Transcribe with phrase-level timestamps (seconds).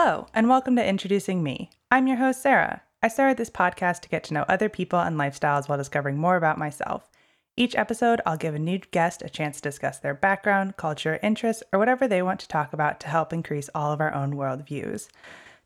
[0.00, 1.70] Hello, and welcome to Introducing Me.
[1.90, 2.82] I'm your host, Sarah.
[3.02, 6.36] I started this podcast to get to know other people and lifestyles while discovering more
[6.36, 7.10] about myself.
[7.56, 11.64] Each episode, I'll give a new guest a chance to discuss their background, culture, interests,
[11.72, 15.08] or whatever they want to talk about to help increase all of our own worldviews.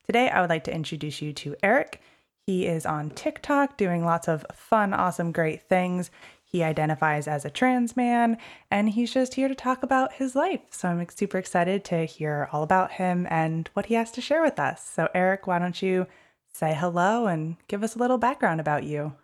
[0.06, 2.00] Today, I would like to introduce you to Eric.
[2.46, 6.10] He is on TikTok doing lots of fun, awesome, great things.
[6.52, 8.36] He identifies as a trans man,
[8.70, 10.60] and he's just here to talk about his life.
[10.70, 14.42] So I'm super excited to hear all about him and what he has to share
[14.42, 14.86] with us.
[14.86, 16.06] So, Eric, why don't you
[16.52, 19.14] say hello and give us a little background about you?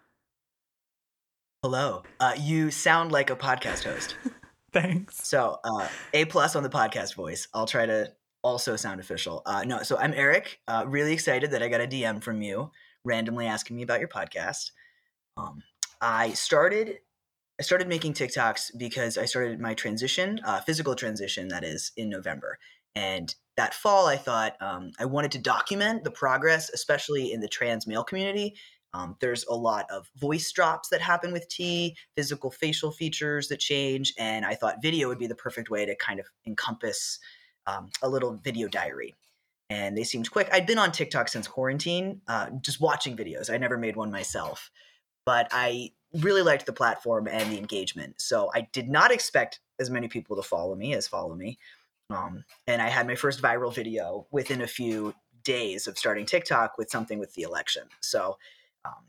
[1.62, 2.02] Hello.
[2.18, 4.16] Uh, you sound like a podcast host.
[4.72, 5.28] Thanks.
[5.28, 7.46] So, uh, A plus on the podcast voice.
[7.52, 8.10] I'll try to
[8.42, 9.42] also sound official.
[9.44, 10.60] Uh, no, so I'm Eric.
[10.66, 12.70] Uh, really excited that I got a DM from you
[13.04, 14.70] randomly asking me about your podcast.
[15.36, 15.62] Um,
[16.00, 17.00] I started
[17.58, 22.08] I started making TikToks because I started my transition, uh, physical transition, that is, in
[22.08, 22.58] November.
[22.94, 27.48] And that fall, I thought um, I wanted to document the progress, especially in the
[27.48, 28.54] trans male community.
[28.94, 33.58] Um, there's a lot of voice drops that happen with T, physical facial features that
[33.58, 37.18] change, and I thought video would be the perfect way to kind of encompass
[37.66, 39.14] um, a little video diary.
[39.68, 40.48] And they seemed quick.
[40.50, 43.52] I'd been on TikTok since quarantine, uh, just watching videos.
[43.52, 44.70] I never made one myself,
[45.26, 48.20] but I really liked the platform and the engagement.
[48.20, 51.58] So I did not expect as many people to follow me as follow me.
[52.10, 56.78] Um, and I had my first viral video within a few days of starting TikTok
[56.78, 57.84] with something with the election.
[58.00, 58.38] So,
[58.84, 59.04] um,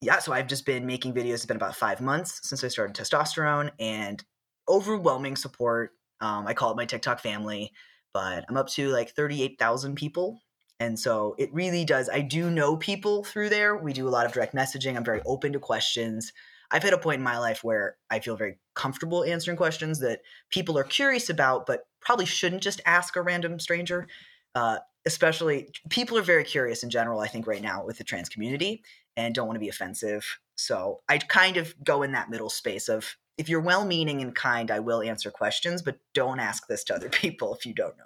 [0.00, 1.34] yeah, so I've just been making videos.
[1.34, 4.24] It's been about five months since I started testosterone and
[4.68, 5.92] overwhelming support.
[6.20, 7.72] Um, I call it my TikTok family,
[8.14, 10.40] but I'm up to like 38,000 people
[10.80, 12.08] and so it really does.
[12.08, 13.76] I do know people through there.
[13.76, 14.96] We do a lot of direct messaging.
[14.96, 16.32] I'm very open to questions.
[16.70, 20.20] I've hit a point in my life where I feel very comfortable answering questions that
[20.50, 24.08] people are curious about, but probably shouldn't just ask a random stranger.
[24.54, 28.30] Uh, especially, people are very curious in general, I think, right now with the trans
[28.30, 28.82] community
[29.16, 30.38] and don't want to be offensive.
[30.56, 34.34] So I kind of go in that middle space of if you're well meaning and
[34.34, 37.98] kind, I will answer questions, but don't ask this to other people if you don't
[37.98, 38.04] know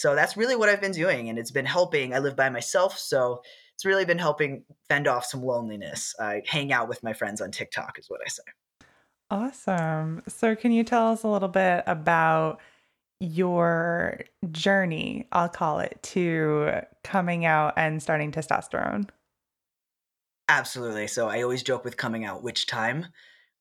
[0.00, 2.14] so that's really what I've been doing, and it's been helping.
[2.14, 3.42] I live by myself, so
[3.74, 6.14] it's really been helping fend off some loneliness.
[6.18, 8.42] I hang out with my friends on TikTok, is what I say.
[9.30, 10.22] Awesome.
[10.26, 12.62] So, can you tell us a little bit about
[13.20, 19.06] your journey, I'll call it, to coming out and starting testosterone?
[20.48, 21.08] Absolutely.
[21.08, 23.08] So, I always joke with coming out, which time?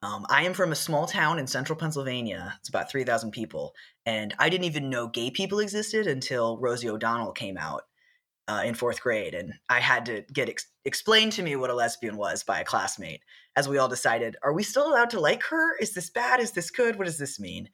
[0.02, 2.54] Um, I am from a small town in central Pennsylvania.
[2.60, 3.74] It's about 3,000 people.
[4.06, 7.84] And I didn't even know gay people existed until Rosie O'Donnell came out
[8.48, 9.34] uh, in fourth grade.
[9.34, 12.66] And I had to get ex- explained to me what a lesbian was by a
[12.66, 13.22] classmate
[13.58, 15.78] as we all decided are we still allowed to like her?
[15.80, 16.40] Is this bad?
[16.40, 16.96] Is this good?
[16.96, 17.70] What does this mean?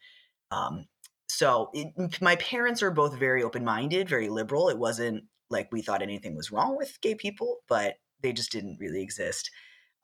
[0.50, 0.86] Um,
[1.30, 4.70] so it, my parents are both very open minded, very liberal.
[4.70, 8.78] It wasn't like we thought anything was wrong with gay people, but they just didn't
[8.80, 9.52] really exist.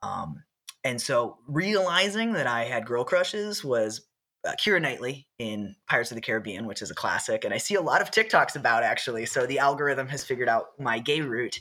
[0.03, 0.43] Um,
[0.83, 4.01] and so realizing that I had girl crushes was
[4.47, 7.75] uh, Keira Knightley in Pirates of the Caribbean, which is a classic, and I see
[7.75, 9.25] a lot of TikToks about actually.
[9.25, 11.59] So the algorithm has figured out my gay route.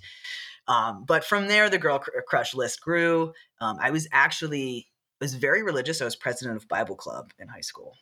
[0.67, 3.33] Um, but from there, the girl cr- crush list grew.
[3.61, 4.87] Um, I was actually
[5.21, 6.01] I was very religious.
[6.01, 7.97] I was president of Bible club in high school,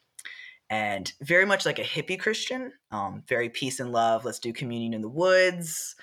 [0.70, 2.72] and very much like a hippie Christian.
[2.92, 4.24] Um, very peace and love.
[4.24, 5.96] Let's do communion in the woods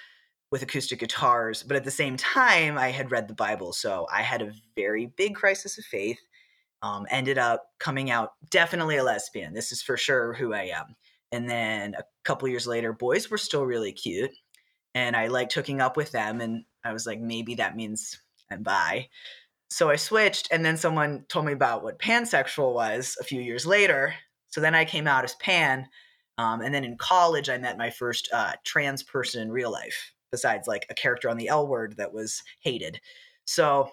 [0.56, 1.64] with acoustic guitars.
[1.64, 3.74] But at the same time, I had read the Bible.
[3.74, 6.18] So I had a very big crisis of faith.
[6.82, 9.54] Um, ended up coming out definitely a lesbian.
[9.54, 10.96] This is for sure who I am.
[11.34, 14.32] And then a couple years later, boys were still really cute.
[14.94, 16.40] And I liked hooking up with them.
[16.40, 18.18] And I was like, maybe that means
[18.50, 19.10] I'm bi.
[19.70, 20.48] So I switched.
[20.54, 24.14] And then someone told me about what pansexual was a few years later.
[24.48, 25.90] So then I came out as pan.
[26.38, 30.14] Um, and then in college, I met my first uh, trans person in real life
[30.32, 33.00] besides like a character on the L word that was hated.
[33.46, 33.90] So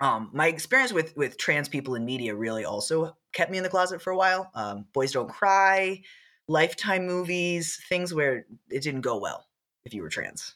[0.00, 3.70] um, my experience with with trans people in media really also kept me in the
[3.70, 4.50] closet for a while.
[4.54, 6.02] Um, Boys Don't Cry,
[6.46, 9.46] Lifetime movies, things where it didn't go well
[9.84, 10.54] if you were trans.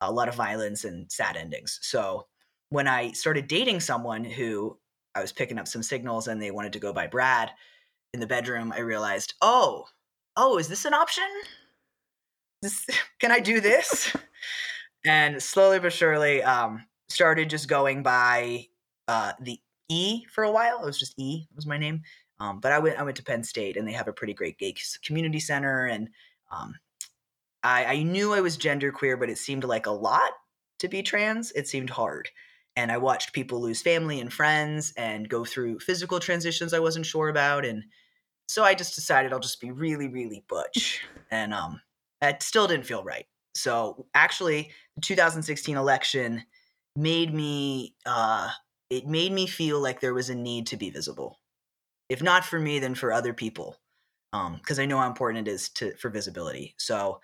[0.00, 1.78] A lot of violence and sad endings.
[1.82, 2.26] So
[2.68, 4.78] when I started dating someone who
[5.14, 7.50] I was picking up some signals and they wanted to go by Brad
[8.12, 9.86] in the bedroom, I realized, oh,
[10.36, 11.24] oh, is this an option?
[13.20, 14.14] Can I do this?
[15.04, 18.66] and slowly but surely um, started just going by
[19.08, 20.82] uh, the E for a while.
[20.82, 22.02] It was just E was my name.
[22.40, 24.58] Um, but I went I went to Penn State and they have a pretty great
[24.58, 24.74] gay
[25.04, 26.08] community center and
[26.50, 26.74] um,
[27.64, 30.32] I, I knew I was genderqueer, but it seemed like a lot
[30.80, 31.50] to be trans.
[31.52, 32.28] It seemed hard.
[32.76, 37.06] And I watched people lose family and friends and go through physical transitions I wasn't
[37.06, 37.64] sure about.
[37.64, 37.84] And
[38.48, 41.02] so I just decided I'll just be really, really butch.
[41.30, 41.80] And um,
[42.28, 43.26] it still didn't feel right.
[43.54, 46.44] So actually, the 2016 election
[46.96, 48.50] made me uh,
[48.90, 51.40] it made me feel like there was a need to be visible,
[52.08, 53.76] if not for me, then for other people,
[54.32, 56.74] because um, I know how important it is to for visibility.
[56.78, 57.20] So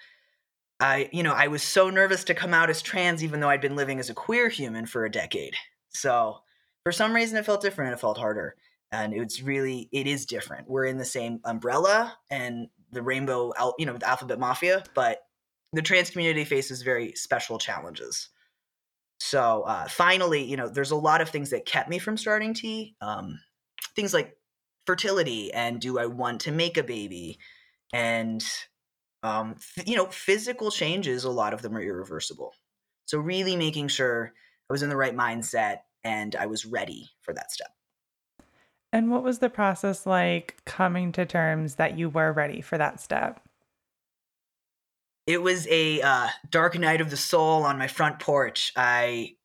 [0.80, 3.60] I, you know, I was so nervous to come out as trans, even though I'd
[3.60, 5.54] been living as a queer human for a decade.
[5.90, 6.38] So
[6.84, 7.92] for some reason, it felt different.
[7.92, 8.56] It felt harder,
[8.90, 10.68] and it's really it is different.
[10.68, 15.20] We're in the same umbrella and the rainbow, you know, the alphabet mafia, but
[15.72, 18.28] the trans community faces very special challenges.
[19.20, 22.54] So uh, finally, you know, there's a lot of things that kept me from starting
[22.54, 22.96] T.
[23.00, 23.38] Um,
[23.94, 24.36] things like
[24.86, 27.38] fertility and do I want to make a baby,
[27.92, 28.44] and
[29.22, 31.24] um, f- you know, physical changes.
[31.24, 32.52] A lot of them are irreversible.
[33.06, 34.32] So really making sure
[34.68, 37.70] I was in the right mindset and I was ready for that step.
[38.92, 43.00] And what was the process like coming to terms that you were ready for that
[43.00, 43.40] step?
[45.26, 48.72] It was a uh, dark night of the soul on my front porch.
[48.74, 49.36] I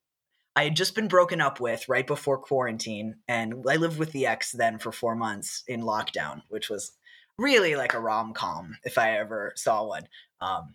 [0.56, 4.26] I had just been broken up with right before quarantine, and I lived with the
[4.26, 6.92] ex then for four months in lockdown, which was
[7.38, 10.08] really like a rom com if I ever saw one.
[10.40, 10.74] Um,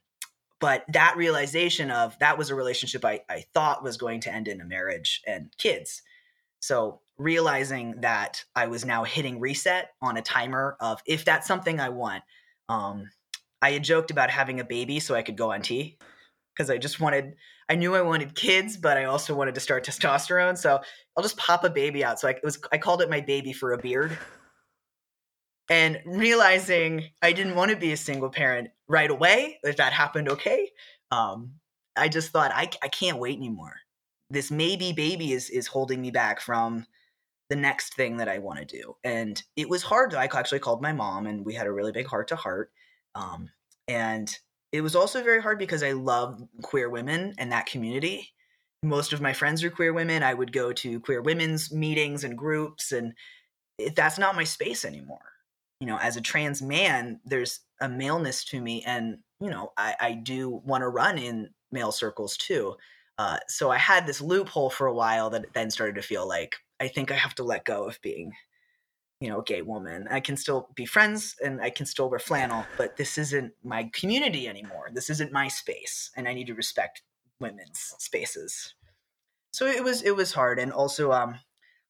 [0.60, 4.48] but that realization of that was a relationship I, I thought was going to end
[4.48, 6.04] in a marriage and kids.
[6.60, 11.80] So realizing that I was now hitting reset on a timer of if that's something
[11.80, 12.24] I want.
[12.70, 13.10] Um,
[13.62, 15.98] I had joked about having a baby so I could go on T
[16.54, 17.36] because I just wanted,
[17.70, 20.58] I knew I wanted kids, but I also wanted to start testosterone.
[20.58, 20.80] So
[21.16, 22.20] I'll just pop a baby out.
[22.20, 24.18] So I was, I called it my baby for a beard.
[25.70, 30.28] And realizing I didn't want to be a single parent right away, if that happened,
[30.28, 30.70] okay.
[31.12, 31.54] Um,
[31.96, 33.76] I just thought I, I can't wait anymore.
[34.30, 36.86] This maybe baby is is holding me back from
[37.52, 38.96] the next thing that I want to do.
[39.04, 40.16] And it was hard.
[40.16, 42.72] I actually called my mom and we had a really big heart to heart.
[43.14, 43.50] Um,
[43.90, 44.34] and
[44.72, 48.30] it was also very hard because I love queer women and that community.
[48.84, 50.24] Most of my friends are queer women.
[50.24, 53.14] I would go to queer women's meetings and groups, and
[53.78, 55.20] it, that's not my space anymore.
[55.82, 59.96] You know, as a trans man, there's a maleness to me, and you know, I,
[60.00, 62.76] I do want to run in male circles too.
[63.18, 66.56] Uh, so I had this loophole for a while that then started to feel like
[66.82, 68.34] I think I have to let go of being,
[69.20, 70.08] you know, a gay woman.
[70.10, 73.92] I can still be friends and I can still wear flannel, but this isn't my
[73.94, 74.90] community anymore.
[74.92, 77.04] This isn't my space, and I need to respect
[77.40, 78.74] women's spaces.
[79.54, 81.36] So it was it was hard, and also, um,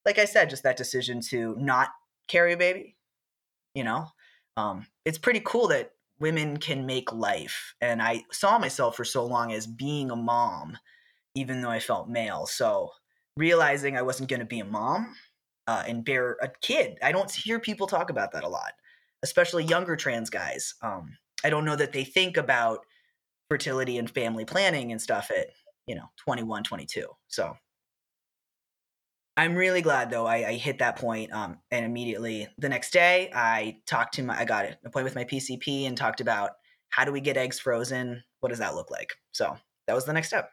[0.06, 1.90] like I said, just that decision to not
[2.28, 2.98] carry a baby.
[3.74, 4.08] You know,
[4.58, 9.26] um, it's pretty cool that women can make life, and I saw myself for so
[9.26, 10.78] long as being a mom,
[11.34, 12.46] even though I felt male.
[12.46, 12.92] So
[13.38, 15.16] realizing I wasn't going to be a mom
[15.68, 16.98] uh, and bear a kid.
[17.01, 18.74] I don't hear people talk about that a lot,
[19.24, 20.75] especially younger trans guys.
[20.81, 22.80] Um, I don't know that they think about
[23.50, 25.48] fertility and family planning and stuff at,
[25.88, 27.06] you know, 21, 22.
[27.28, 27.56] So
[29.38, 33.31] I'm really glad though I, I hit that point, um, and immediately the next day
[33.33, 36.51] I talked to my I got an appointment with my PCP and talked about
[36.89, 38.23] how do we get eggs frozen?
[38.42, 39.14] What does that look like?
[39.31, 39.57] So
[39.88, 40.52] that was the next step.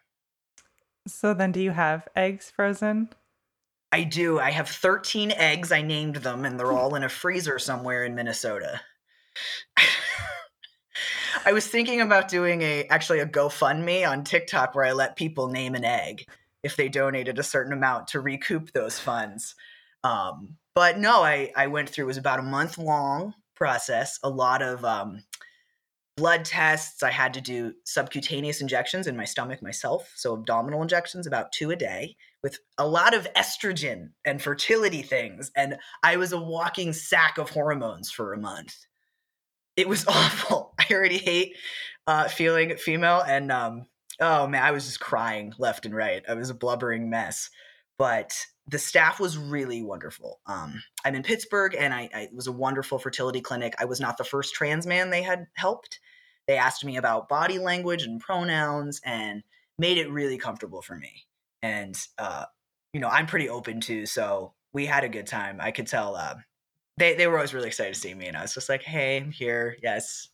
[1.09, 3.11] So then, do you have eggs frozen?
[3.91, 4.39] I do.
[4.39, 5.73] I have 13 eggs.
[5.73, 8.81] I named them, and they're all in a freezer somewhere in Minnesota.
[11.47, 15.49] I was thinking about doing a actually a GoFundMe on TikTok where I let people
[15.49, 16.27] name an egg
[16.63, 19.55] if they donated a certain amount to recoup those funds.
[20.05, 24.19] Um, but no, I I went through it was about a month long process.
[24.23, 25.23] A lot of um,
[26.19, 27.05] blood tests.
[27.05, 31.71] I had to do subcutaneous injections in my stomach myself, so abdominal injections, about two
[31.71, 35.53] a day, with a lot of estrogen and fertility things.
[35.57, 38.75] And I was a walking sack of hormones for a month.
[39.77, 40.75] It was awful.
[40.79, 41.57] I already hate
[42.09, 43.87] uh, feeling female, and um,
[44.19, 46.25] oh man, I was just crying left and right.
[46.29, 47.49] I was a blubbering mess.
[47.97, 48.35] But
[48.71, 50.41] the staff was really wonderful.
[50.47, 53.75] Um, I'm in Pittsburgh, and I, I, it was a wonderful fertility clinic.
[53.79, 56.01] I was not the first trans man they had helped,
[56.49, 59.43] they asked me about body language and pronouns and
[59.79, 61.27] made it really comfortable for me.
[61.63, 62.47] And, uh,
[62.95, 64.07] you know, I'm pretty open too.
[64.07, 65.59] So we had a good time.
[65.61, 66.37] I could tell uh,
[66.97, 68.27] they, they were always really excited to see me.
[68.27, 69.77] And I was just like, hey, I'm here.
[69.83, 70.31] Yes.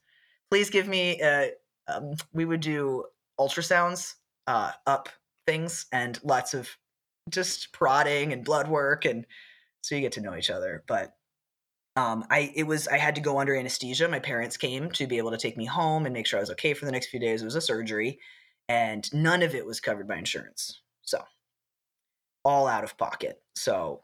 [0.50, 1.48] Please give me, uh,
[1.88, 3.04] um, we would do
[3.38, 4.14] ultrasounds
[4.46, 5.08] uh, up
[5.48, 6.70] things and lots of
[7.30, 9.04] just prodding and blood work.
[9.04, 9.26] And
[9.82, 10.84] so you get to know each other.
[10.86, 11.14] But
[11.96, 14.08] um, I it was I had to go under anesthesia.
[14.08, 16.50] My parents came to be able to take me home and make sure I was
[16.50, 17.42] okay for the next few days.
[17.42, 18.18] It was a surgery,
[18.68, 20.80] and none of it was covered by insurance.
[21.02, 21.22] So
[22.44, 23.40] all out of pocket.
[23.54, 24.02] So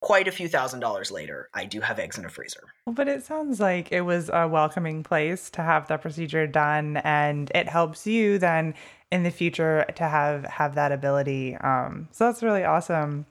[0.00, 2.64] quite a few thousand dollars later, I do have eggs in a freezer.
[2.86, 7.50] But it sounds like it was a welcoming place to have the procedure done, and
[7.54, 8.74] it helps you then
[9.10, 11.56] in the future to have have that ability.
[11.56, 13.26] Um, so that's really awesome.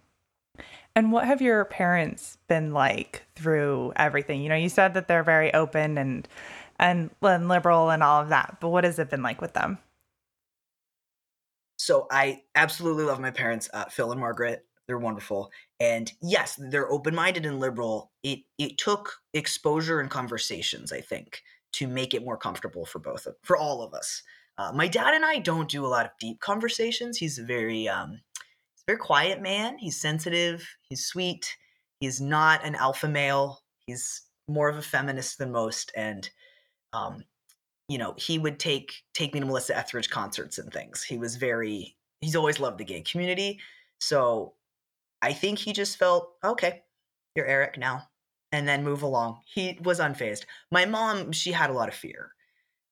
[0.96, 4.42] And what have your parents been like through everything?
[4.42, 6.28] You know, you said that they're very open and
[6.78, 9.78] and, and liberal and all of that, but what has it been like with them?
[11.78, 14.66] So I absolutely love my parents, uh, Phil and Margaret.
[14.88, 18.12] They're wonderful, and yes, they're open-minded and liberal.
[18.24, 21.42] It it took exposure and conversations, I think,
[21.74, 24.22] to make it more comfortable for both of, for all of us.
[24.58, 27.18] Uh, my dad and I don't do a lot of deep conversations.
[27.18, 29.78] He's a very um, he's very quiet man.
[29.78, 30.68] He's sensitive.
[30.84, 31.56] He's sweet.
[32.00, 33.62] He's not an alpha male.
[33.88, 36.30] He's more of a feminist than most, and
[36.94, 37.24] um,
[37.88, 41.04] you know, he would take take me to Melissa Etheridge concerts and things.
[41.04, 43.60] He was very he's always loved the gay community.
[44.00, 44.54] So
[45.26, 46.84] I think he just felt, okay,
[47.36, 48.04] you're Eric now.
[48.52, 49.42] And then move along.
[49.46, 50.46] He was unfazed.
[50.72, 52.32] My mom, she had a lot of fear.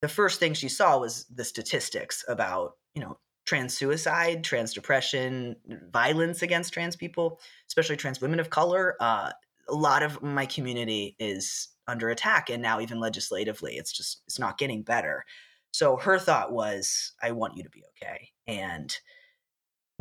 [0.02, 5.56] The first thing she saw was the statistics about, you know, trans suicide, trans depression,
[5.90, 8.96] violence against trans people, especially trans women of color.
[9.00, 9.30] Uh,
[9.68, 14.38] a lot of my community is under attack and now even legislatively it's just it's
[14.38, 15.24] not getting better
[15.70, 18.98] so her thought was i want you to be okay and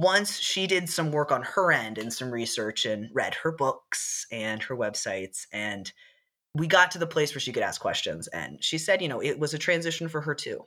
[0.03, 4.27] once she did some work on her end and some research and read her books
[4.31, 5.93] and her websites and
[6.55, 9.21] we got to the place where she could ask questions and she said you know
[9.21, 10.65] it was a transition for her too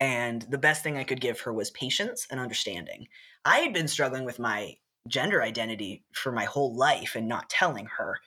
[0.00, 3.06] and the best thing i could give her was patience and understanding
[3.44, 4.74] i had been struggling with my
[5.08, 8.18] gender identity for my whole life and not telling her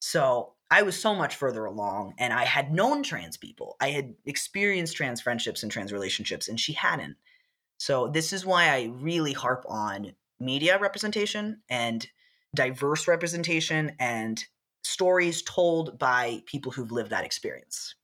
[0.00, 3.76] so I was so much further along and I had known trans people.
[3.80, 7.16] I had experienced trans friendships and trans relationships, and she hadn't.
[7.84, 12.08] So, this is why I really harp on media representation and
[12.54, 14.42] diverse representation and
[14.84, 17.94] stories told by people who've lived that experience.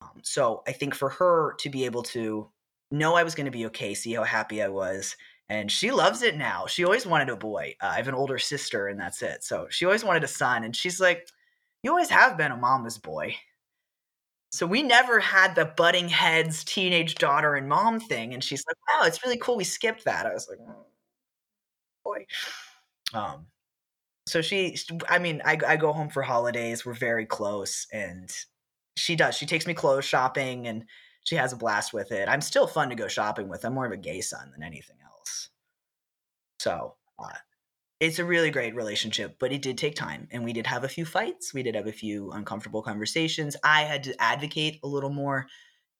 [0.00, 2.48] Um, so, I think for her to be able to
[2.90, 5.16] know I was going to be okay, see how happy I was,
[5.50, 6.64] and she loves it now.
[6.66, 7.76] She always wanted a boy.
[7.82, 9.44] Uh, I have an older sister, and that's it.
[9.44, 11.28] So she always wanted a son, and she's like,
[11.82, 13.36] you always have been a mama's boy.
[14.50, 18.32] So we never had the butting heads, teenage daughter and mom thing.
[18.32, 19.56] And she's like, wow, it's really cool.
[19.56, 20.26] We skipped that.
[20.26, 20.86] I was like, oh,
[22.04, 22.26] boy.
[23.12, 23.46] Um,
[24.26, 24.76] so she,
[25.08, 26.86] I mean, I, I go home for holidays.
[26.86, 27.86] We're very close.
[27.92, 28.30] And
[28.96, 29.36] she does.
[29.36, 30.84] She takes me clothes shopping and
[31.24, 32.28] she has a blast with it.
[32.28, 33.64] I'm still fun to go shopping with.
[33.64, 35.50] I'm more of a gay son than anything else.
[36.58, 37.28] So uh,
[38.00, 40.28] it's a really great relationship, but it did take time.
[40.30, 41.52] And we did have a few fights.
[41.52, 43.56] We did have a few uncomfortable conversations.
[43.64, 45.46] I had to advocate a little more.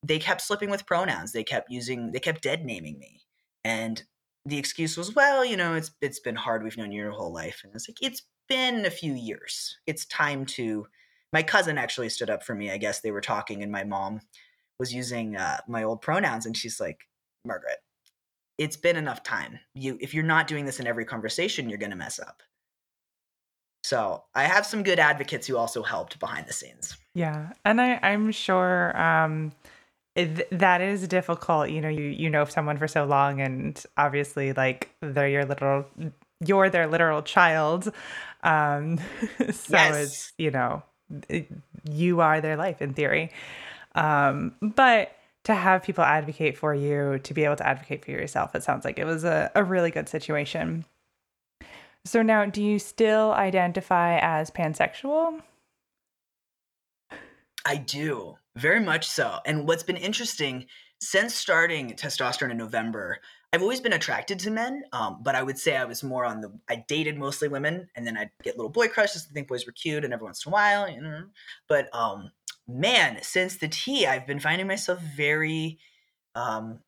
[0.05, 1.33] They kept slipping with pronouns.
[1.33, 3.23] They kept using, they kept dead naming me.
[3.65, 4.03] And
[4.45, 6.63] the excuse was, well, you know, it's it's been hard.
[6.63, 7.63] We've known you your whole life.
[7.65, 9.77] And it's like, it's been a few years.
[9.87, 10.87] It's time to
[11.33, 12.71] my cousin actually stood up for me.
[12.71, 14.21] I guess they were talking and my mom
[14.79, 17.01] was using uh, my old pronouns and she's like,
[17.45, 17.79] Margaret,
[18.59, 19.61] it's been enough time.
[19.75, 22.43] You if you're not doing this in every conversation, you're going to mess up.
[23.85, 26.97] So I have some good advocates who also helped behind the scenes.
[27.15, 29.53] Yeah, and I I'm sure um,
[30.15, 31.71] that is difficult.
[31.71, 35.87] You know, you you know someone for so long, and obviously, like they're your literal,
[36.45, 37.93] you're their literal child.
[38.43, 38.99] Um,
[39.53, 39.97] so yes.
[39.97, 40.83] it's you know,
[41.29, 41.49] it,
[41.89, 43.31] you are their life in theory.
[43.95, 45.13] Um, but
[45.49, 48.55] to have people advocate for you, to be able to advocate for yourself.
[48.55, 50.85] It sounds like it was a, a really good situation.
[52.05, 55.41] So now, do you still identify as pansexual?
[57.65, 59.39] I do, very much so.
[59.47, 60.67] And what's been interesting
[61.01, 63.19] since starting testosterone in November,
[63.55, 66.43] I've always been attracted to men, um, but I would say I was more on
[66.43, 66.53] the.
[66.69, 69.73] I dated mostly women, and then I'd get little boy crushes and think boys were
[69.73, 71.25] cute, and every once in a while, you know.
[71.69, 72.31] But um,
[72.69, 75.79] man, since the T, I've been finding myself very,
[76.35, 76.81] um,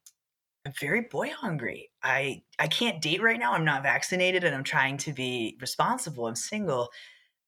[0.78, 1.90] very boy hungry.
[2.02, 3.52] I I can't date right now.
[3.52, 6.26] I'm not vaccinated, and I'm trying to be responsible.
[6.26, 6.90] I'm single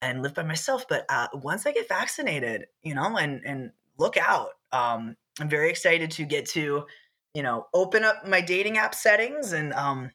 [0.00, 0.86] and live by myself.
[0.88, 4.48] But uh, once I get vaccinated, you know, and and look out.
[4.72, 6.86] Um, I'm very excited to get to,
[7.34, 10.10] you know, open up my dating app settings, and um,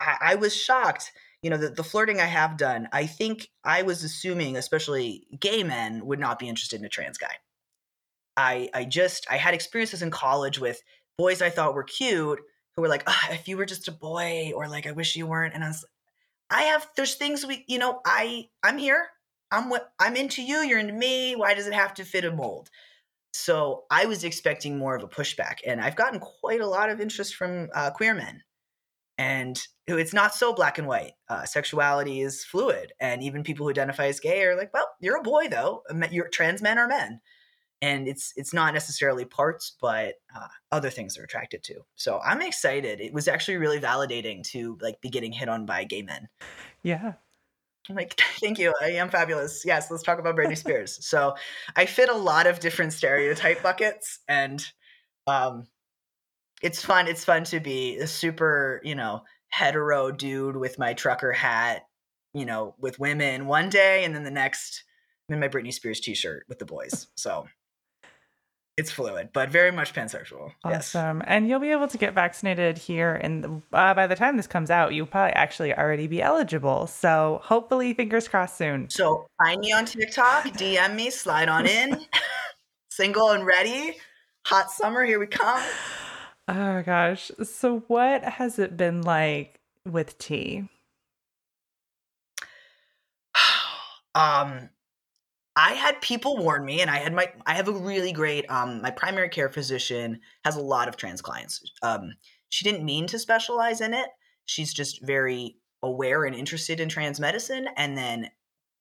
[0.00, 1.12] I, I was shocked
[1.42, 5.62] you know the, the flirting i have done i think i was assuming especially gay
[5.62, 7.34] men would not be interested in a trans guy
[8.36, 10.80] I I just I had experiences in college with
[11.18, 12.40] boys I thought were cute
[12.74, 15.26] who were like, oh, if you were just a boy, or like I wish you
[15.26, 15.54] weren't.
[15.54, 15.84] And I was,
[16.50, 19.08] I have there's things we you know I I'm here.
[19.50, 20.58] I'm what I'm into you.
[20.58, 21.34] You're into me.
[21.34, 22.70] Why does it have to fit a mold?
[23.32, 27.00] So I was expecting more of a pushback, and I've gotten quite a lot of
[27.00, 28.42] interest from uh, queer men.
[29.18, 31.12] and it's not so black and white.
[31.28, 35.18] Uh, sexuality is fluid, and even people who identify as gay are like, well, you're
[35.18, 35.82] a boy though.
[36.10, 37.20] You're trans men are men,
[37.82, 41.80] and it's it's not necessarily parts, but uh, other things they're attracted to.
[41.94, 43.00] So I'm excited.
[43.00, 46.28] It was actually really validating to like be getting hit on by gay men.
[46.82, 47.14] Yeah.
[47.88, 48.74] I'm like, thank you.
[48.82, 49.64] I am fabulous.
[49.64, 51.04] Yes, let's talk about Britney Spears.
[51.04, 51.34] so
[51.76, 54.64] I fit a lot of different stereotype buckets, and
[55.26, 55.66] um,
[56.62, 57.08] it's fun.
[57.08, 61.82] It's fun to be a super, you know, hetero dude with my trucker hat,
[62.34, 64.84] you know, with women one day, and then the next,
[65.28, 67.08] I'm in my Britney Spears t-shirt with the boys.
[67.16, 67.46] So
[68.80, 70.52] it's fluid, but very much pansexual.
[70.64, 71.18] Awesome.
[71.18, 71.26] Yes.
[71.28, 73.14] And you'll be able to get vaccinated here.
[73.14, 76.86] And uh, by the time this comes out, you'll probably actually already be eligible.
[76.86, 78.88] So hopefully, fingers crossed soon.
[78.88, 82.06] So find me on TikTok, DM me, slide on in.
[82.90, 83.96] Single and ready.
[84.46, 85.62] Hot summer, here we come.
[86.48, 87.30] Oh gosh.
[87.44, 90.68] So what has it been like with T?
[94.14, 94.70] um
[95.56, 98.80] I had people warn me, and I had my I have a really great um
[98.82, 101.60] my primary care physician has a lot of trans clients.
[101.82, 102.12] Um,
[102.48, 104.08] she didn't mean to specialize in it.
[104.46, 108.30] She's just very aware and interested in trans medicine, and then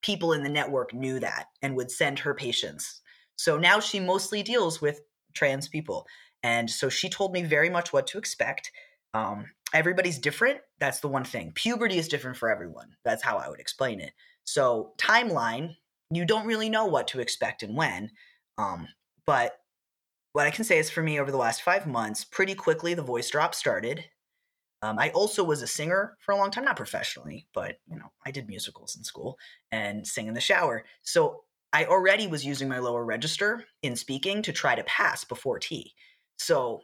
[0.02, 3.02] people in the network knew that and would send her patients.
[3.36, 5.02] So now she mostly deals with
[5.34, 6.06] trans people,
[6.44, 8.72] and so she told me very much what to expect.
[9.14, 10.60] Um, everybody's different.
[10.80, 11.52] That's the one thing.
[11.56, 12.96] Puberty is different for everyone.
[13.04, 14.14] That's how I would explain it.
[14.44, 15.76] So timeline
[16.12, 18.12] you don't really know what to expect and when.
[18.58, 18.88] Um,
[19.26, 19.54] but
[20.34, 23.02] what I can say is for me over the last five months, pretty quickly the
[23.02, 24.06] voice drop started.
[24.82, 28.12] Um, I also was a singer for a long time, not professionally, but you know,
[28.26, 29.38] I did musicals in school
[29.72, 30.86] and sing in the shower.
[31.02, 35.60] So I already was using my lower register in speaking to try to pass before
[35.60, 35.94] T.
[36.38, 36.82] So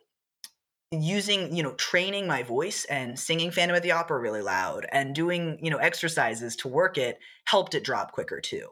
[0.92, 5.16] using, you know, training my voice and singing Phantom of the Opera really loud and
[5.16, 8.68] doing, you know, exercises to work it helped it drop quicker too.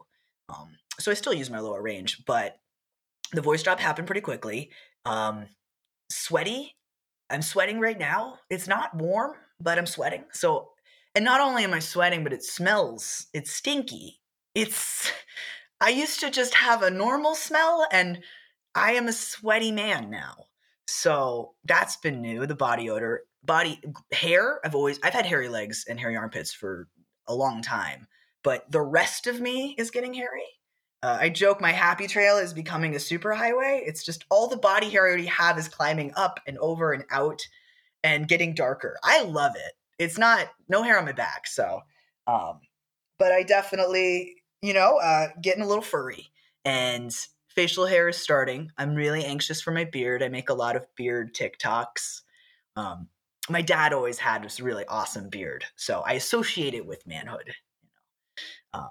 [0.48, 2.58] Um, so I still use my lower range, but
[3.32, 4.70] the voice drop happened pretty quickly.
[5.04, 5.46] Um,
[6.10, 6.76] sweaty.
[7.30, 8.38] I'm sweating right now.
[8.50, 10.24] It's not warm, but I'm sweating.
[10.32, 10.70] So,
[11.14, 13.26] and not only am I sweating, but it smells.
[13.32, 14.20] It's stinky.
[14.54, 15.10] It's.
[15.80, 18.22] I used to just have a normal smell, and
[18.74, 20.46] I am a sweaty man now.
[20.86, 22.46] So that's been new.
[22.46, 23.80] The body odor, body
[24.12, 24.60] hair.
[24.64, 26.88] I've always I've had hairy legs and hairy armpits for
[27.26, 28.06] a long time
[28.44, 30.44] but the rest of me is getting hairy.
[31.02, 33.82] Uh, I joke my happy trail is becoming a super highway.
[33.84, 37.04] It's just all the body hair I already have is climbing up and over and
[37.10, 37.42] out
[38.04, 38.96] and getting darker.
[39.02, 39.72] I love it.
[39.98, 41.80] It's not no hair on my back, so
[42.26, 42.60] um,
[43.18, 46.28] but I definitely, you know, uh, getting a little furry
[46.64, 47.14] and
[47.48, 48.70] facial hair is starting.
[48.78, 50.22] I'm really anxious for my beard.
[50.22, 52.22] I make a lot of beard TikToks.
[52.76, 53.08] Um,
[53.48, 57.52] my dad always had this really awesome beard, so I associate it with manhood.
[58.74, 58.90] Um,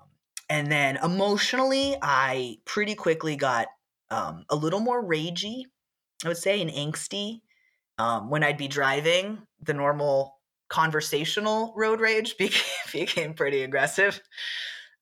[0.50, 3.67] and then emotionally, I pretty quickly got
[4.10, 5.63] um, a little more ragey,
[6.24, 7.41] I would say, and angsty.
[8.00, 14.22] Um, when I'd be driving, the normal conversational road rage became, became pretty aggressive.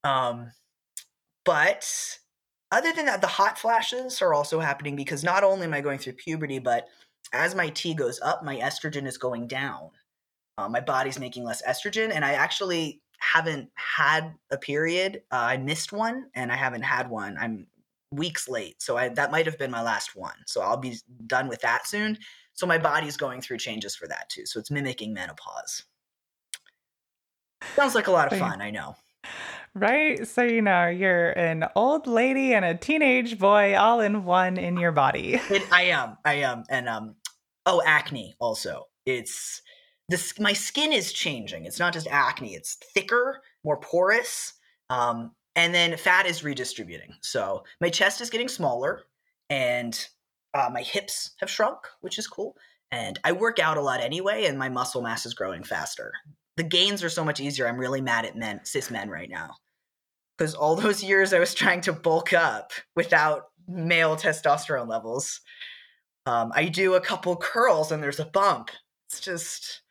[0.04, 0.52] Um,
[1.46, 1.88] but
[2.72, 6.00] other than that, the hot flashes are also happening because not only am I going
[6.00, 6.88] through puberty, but
[7.34, 9.91] as my T goes up, my estrogen is going down.
[10.58, 15.21] Uh, my body's making less estrogen, and I actually haven't had a period.
[15.31, 17.38] Uh, I missed one, and I haven't had one.
[17.39, 17.67] I'm
[18.12, 20.36] weeks late, so I, that might have been my last one.
[20.45, 22.17] So I'll be done with that soon.
[22.53, 24.45] So my body's going through changes for that too.
[24.45, 25.84] So it's mimicking menopause.
[27.75, 28.95] Sounds like a lot of fun, I know.
[29.73, 30.27] Right?
[30.27, 34.77] So, you know, you're an old lady and a teenage boy all in one in
[34.77, 35.39] your body.
[35.49, 36.17] It, I am.
[36.25, 36.63] I am.
[36.69, 37.15] And, um,
[37.65, 38.88] oh, acne also.
[39.05, 39.62] It's,
[40.12, 41.65] this my skin is changing.
[41.65, 44.54] It's not just acne; it's thicker, more porous,
[44.89, 47.13] um, and then fat is redistributing.
[47.21, 49.04] So my chest is getting smaller,
[49.50, 50.08] and
[50.54, 52.56] uh, my hips have shrunk, which is cool.
[52.91, 56.12] And I work out a lot anyway, and my muscle mass is growing faster.
[56.58, 57.67] The gains are so much easier.
[57.67, 59.56] I'm really mad at men, cis men, right now,
[60.38, 65.39] because all those years I was trying to bulk up without male testosterone levels.
[66.26, 68.69] Um, I do a couple curls and there's a bump.
[69.10, 69.82] It's just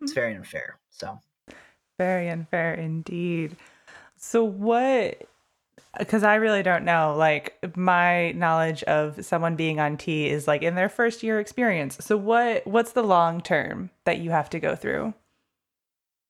[0.00, 0.78] it's very unfair.
[0.90, 1.18] So
[1.98, 3.56] very unfair indeed.
[4.16, 5.22] So what
[5.98, 7.14] because I really don't know.
[7.16, 11.98] Like my knowledge of someone being on T is like in their first year experience.
[12.00, 15.14] So what what's the long term that you have to go through?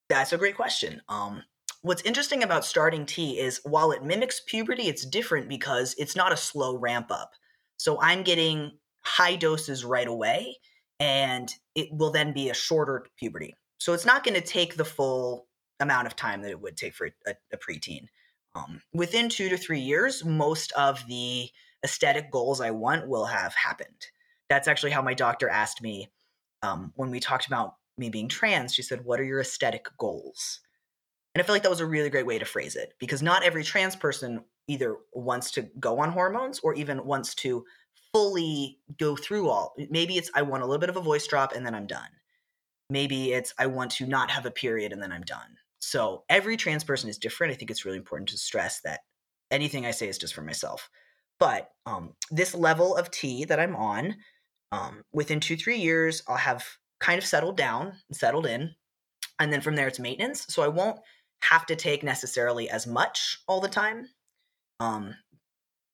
[0.09, 1.03] That's a great question.
[1.09, 1.45] Um
[1.83, 6.33] what's interesting about starting T is while it mimics puberty, it's different because it's not
[6.33, 7.33] a slow ramp up.
[7.77, 10.57] So I'm getting high doses right away
[11.01, 13.55] and it will then be a shorter puberty.
[13.79, 15.47] So it's not going to take the full
[15.81, 18.07] amount of time that it would take for a, a preteen.
[18.55, 21.49] Um, within two to three years, most of the
[21.83, 24.07] aesthetic goals I want will have happened.
[24.51, 26.11] That's actually how my doctor asked me
[26.63, 28.75] um, when we talked about me being trans.
[28.75, 30.61] She said, What are your aesthetic goals?
[31.35, 33.45] And I feel like that was a really great way to phrase it because not
[33.45, 37.65] every trans person either wants to go on hormones or even wants to
[38.13, 39.75] fully go through all.
[39.91, 42.09] Maybe it's I want a little bit of a voice drop and then I'm done.
[42.89, 45.57] Maybe it's I want to not have a period and then I'm done.
[45.81, 47.53] So every trans person is different.
[47.53, 49.01] I think it's really important to stress that
[49.51, 50.91] anything I say is just for myself.
[51.39, 54.17] But um, this level of T that I'm on,
[54.73, 56.65] um, within two, three years, I'll have
[57.01, 58.75] kind of settled down settled in.
[59.39, 60.47] And then from there, it's maintenance.
[60.51, 60.99] So I won't
[61.43, 64.09] have to take necessarily as much all the time.
[64.81, 65.15] Um,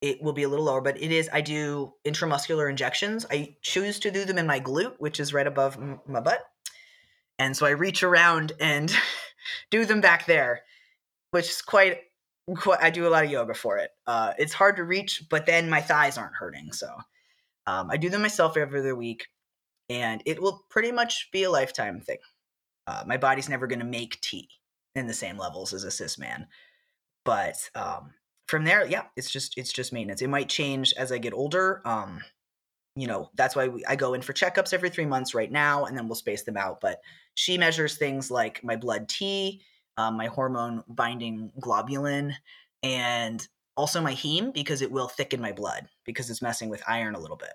[0.00, 1.28] it will be a little lower, but it is.
[1.32, 3.24] I do intramuscular injections.
[3.30, 6.40] I choose to do them in my glute, which is right above m- my butt.
[7.38, 8.94] And so I reach around and
[9.70, 10.62] do them back there,
[11.30, 12.00] which is quite,
[12.56, 13.90] quite I do a lot of yoga for it.
[14.06, 16.72] Uh, it's hard to reach, but then my thighs aren't hurting.
[16.72, 16.88] So
[17.66, 19.26] um, I do them myself every other week,
[19.88, 22.18] and it will pretty much be a lifetime thing.
[22.86, 24.48] Uh, my body's never going to make T
[24.94, 26.46] in the same levels as a cis man,
[27.24, 28.12] but um,
[28.46, 30.22] from there, yeah, it's just it's just maintenance.
[30.22, 31.82] It might change as I get older.
[31.84, 32.20] Um,
[32.94, 35.84] you know, that's why we, I go in for checkups every three months right now,
[35.84, 36.80] and then we'll space them out.
[36.80, 37.00] But
[37.34, 39.60] she measures things like my blood T,
[39.96, 42.34] um, my hormone binding globulin,
[42.82, 47.14] and also my heme because it will thicken my blood because it's messing with iron
[47.14, 47.52] a little bit.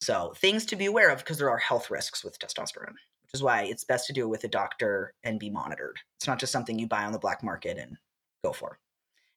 [0.00, 3.42] So things to be aware of because there are health risks with testosterone, which is
[3.42, 5.98] why it's best to do it with a doctor and be monitored.
[6.18, 7.96] It's not just something you buy on the black market and
[8.44, 8.78] go for.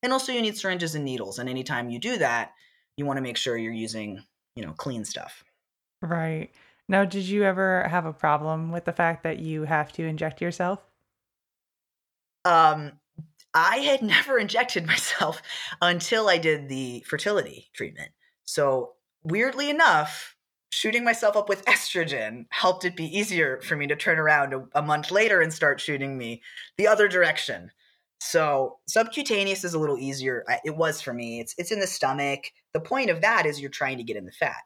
[0.04, 1.40] And also you need syringes and needles.
[1.40, 2.54] And anytime you do that,
[2.98, 4.24] you want to make sure you're using,
[4.56, 5.44] you know, clean stuff.
[6.02, 6.50] Right.
[6.88, 10.42] Now, did you ever have a problem with the fact that you have to inject
[10.42, 10.80] yourself?
[12.44, 12.94] Um,
[13.54, 15.42] I had never injected myself
[15.82, 18.12] until I did the fertility treatment.
[18.44, 20.36] So, weirdly enough,
[20.72, 24.68] shooting myself up with estrogen helped it be easier for me to turn around a,
[24.74, 26.42] a month later and start shooting me
[26.78, 27.72] the other direction.
[28.24, 30.46] So subcutaneous is a little easier.
[30.64, 31.40] It was for me.
[31.40, 32.52] It's it's in the stomach.
[32.72, 34.62] The point of that is you're trying to get in the fat.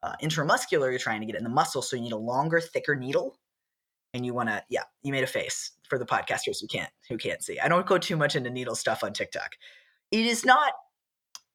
[0.00, 2.94] Uh, intramuscular, you're trying to get in the muscle, so you need a longer, thicker
[2.94, 3.36] needle.
[4.14, 7.18] And you want to, yeah, you made a face for the podcasters who can't who
[7.18, 7.58] can't see.
[7.58, 9.56] I don't go too much into needle stuff on TikTok.
[10.12, 10.72] It is not.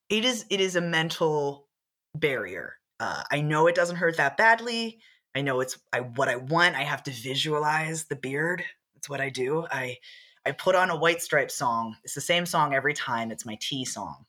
[0.09, 1.69] It is it is a mental
[2.13, 2.73] barrier.
[2.99, 4.99] Uh, I know it doesn't hurt that badly.
[5.33, 6.75] I know it's I what I want.
[6.75, 8.61] I have to visualize the beard.
[8.93, 9.65] That's what I do.
[9.71, 9.99] I
[10.45, 11.95] I put on a White Stripe song.
[12.03, 13.31] It's the same song every time.
[13.31, 14.25] It's my T song.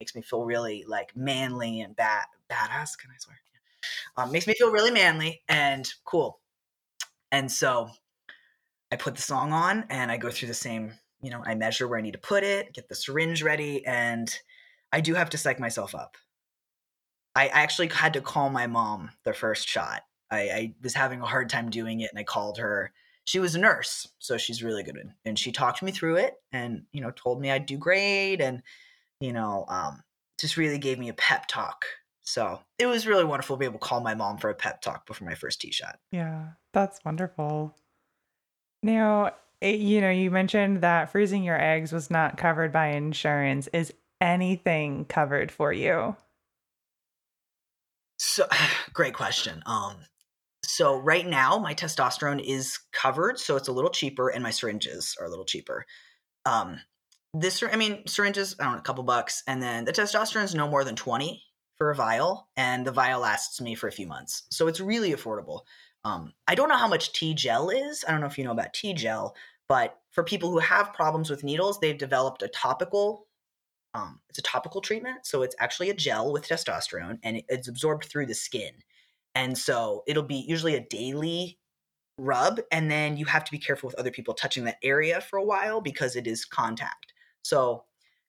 [0.00, 2.98] It makes me feel really like manly and bad badass.
[2.98, 3.36] Can I swear?
[4.16, 6.40] Um, makes me feel really manly and cool.
[7.30, 7.90] And so
[8.90, 10.92] I put the song on and I go through the same.
[11.22, 14.36] You know, I measure where I need to put it, get the syringe ready, and
[14.92, 16.16] I do have to psych myself up.
[17.34, 20.02] I actually had to call my mom the first shot.
[20.30, 22.92] I, I was having a hard time doing it, and I called her
[23.24, 24.96] she was a nurse, so she's really good.
[25.24, 28.62] And she talked me through it, and you know, told me I'd do great, and
[29.20, 30.02] you know, um,
[30.38, 31.84] just really gave me a pep talk.
[32.22, 34.80] So it was really wonderful to be able to call my mom for a pep
[34.80, 35.98] talk before my first T shot.
[36.10, 37.74] Yeah, that's wonderful.
[38.82, 43.68] Now, it, you know, you mentioned that freezing your eggs was not covered by insurance.
[43.72, 46.16] Is anything covered for you?
[48.18, 48.46] So,
[48.92, 49.62] great question.
[49.66, 49.96] Um,
[50.72, 55.16] so right now my testosterone is covered, so it's a little cheaper, and my syringes
[55.20, 55.84] are a little cheaper.
[56.46, 56.80] Um,
[57.34, 60.54] this, I mean, syringes, I don't know, a couple bucks, and then the testosterone is
[60.54, 61.42] no more than twenty
[61.76, 65.12] for a vial, and the vial lasts me for a few months, so it's really
[65.12, 65.60] affordable.
[66.04, 68.04] Um, I don't know how much T gel is.
[68.06, 69.36] I don't know if you know about T gel,
[69.68, 73.26] but for people who have problems with needles, they've developed a topical.
[73.94, 78.06] Um, it's a topical treatment, so it's actually a gel with testosterone, and it's absorbed
[78.06, 78.72] through the skin.
[79.34, 81.58] And so it'll be usually a daily
[82.18, 82.60] rub.
[82.70, 85.44] And then you have to be careful with other people touching that area for a
[85.44, 87.12] while because it is contact.
[87.42, 87.84] So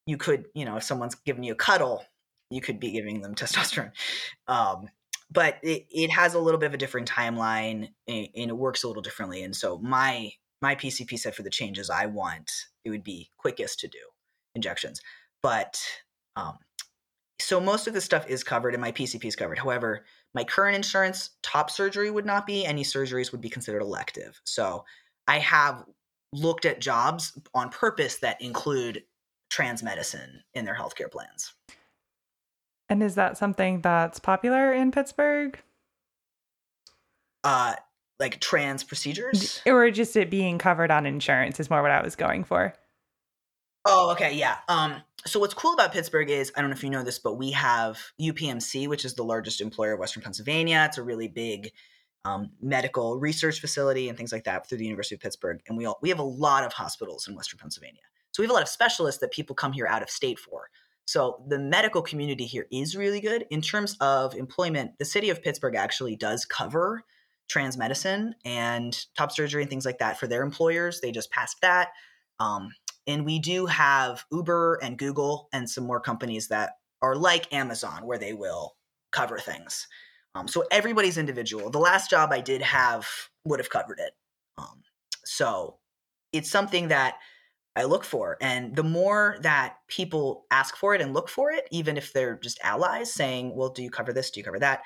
[0.05, 2.03] you could, you know, if someone's giving you a cuddle,
[2.49, 3.91] you could be giving them testosterone.
[4.47, 4.87] Um,
[5.31, 8.87] but it, it has a little bit of a different timeline and, it works a
[8.87, 9.43] little differently.
[9.43, 12.49] And so my my PCP said for the changes I want,
[12.85, 13.99] it would be quickest to do
[14.55, 15.01] injections.
[15.41, 15.81] But
[16.37, 16.57] um,
[17.39, 19.59] so most of the stuff is covered and my PCP is covered.
[19.59, 24.41] However, my current insurance, top surgery would not be, any surgeries would be considered elective.
[24.45, 24.85] So
[25.27, 25.85] I have
[26.33, 29.03] looked at jobs on purpose that include
[29.49, 31.53] trans medicine in their healthcare plans.
[32.89, 35.59] And is that something that's popular in Pittsburgh?
[37.43, 37.75] Uh,
[38.19, 39.61] like trans procedures.
[39.65, 42.73] Or just it being covered on insurance is more what I was going for.
[43.85, 44.57] Oh, okay, yeah.
[44.69, 47.35] Um, so what's cool about Pittsburgh is I don't know if you know this, but
[47.35, 50.85] we have UPMC, which is the largest employer of Western Pennsylvania.
[50.87, 51.71] It's a really big
[52.25, 55.85] um, medical research facility and things like that through the University of Pittsburgh, and we
[55.85, 58.01] all, we have a lot of hospitals in Western Pennsylvania.
[58.31, 60.69] So we have a lot of specialists that people come here out of state for.
[61.05, 64.91] So the medical community here is really good in terms of employment.
[64.99, 67.03] The city of Pittsburgh actually does cover
[67.49, 71.01] trans medicine and top surgery and things like that for their employers.
[71.01, 71.89] They just passed that.
[72.39, 72.71] Um,
[73.07, 78.05] and we do have Uber and Google and some more companies that are like Amazon,
[78.05, 78.75] where they will
[79.11, 79.87] cover things.
[80.35, 81.69] Um, so everybody's individual.
[81.69, 83.07] The last job I did have
[83.45, 84.13] would have covered it.
[84.57, 84.81] Um,
[85.25, 85.77] so
[86.31, 87.15] it's something that
[87.75, 88.37] I look for.
[88.41, 92.37] And the more that people ask for it and look for it, even if they're
[92.37, 94.31] just allies saying, well, do you cover this?
[94.31, 94.81] Do you cover that?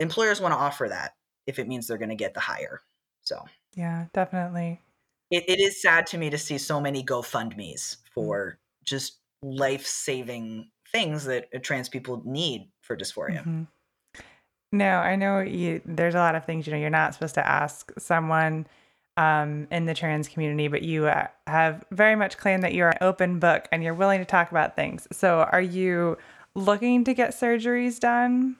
[0.00, 1.12] Employers want to offer that
[1.46, 2.82] if it means they're going to get the hire.
[3.22, 4.80] So, yeah, definitely
[5.30, 8.12] it, it is sad to me to see so many GoFundMe's mm.
[8.14, 13.40] for just life saving things that uh, trans people need for dysphoria.
[13.40, 13.62] Mm-hmm.
[14.72, 17.46] No, I know you, there's a lot of things you know you're not supposed to
[17.46, 18.66] ask someone
[19.16, 22.98] um, in the trans community, but you uh, have very much claimed that you're an
[23.00, 25.08] open book and you're willing to talk about things.
[25.10, 26.18] So, are you
[26.54, 28.56] looking to get surgeries done?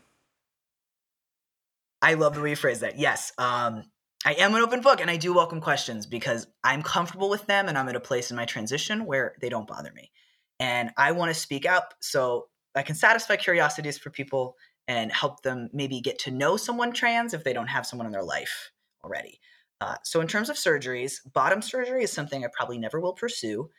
[2.00, 2.98] I love the way you phrase that.
[2.98, 3.32] Yes.
[3.38, 3.84] Um,
[4.24, 7.68] I am an open book and I do welcome questions because I'm comfortable with them
[7.68, 10.10] and I'm at a place in my transition where they don't bother me.
[10.58, 14.56] And I want to speak up so I can satisfy curiosities for people
[14.88, 18.12] and help them maybe get to know someone trans if they don't have someone in
[18.12, 18.72] their life
[19.04, 19.40] already.
[19.80, 23.70] Uh, so, in terms of surgeries, bottom surgery is something I probably never will pursue.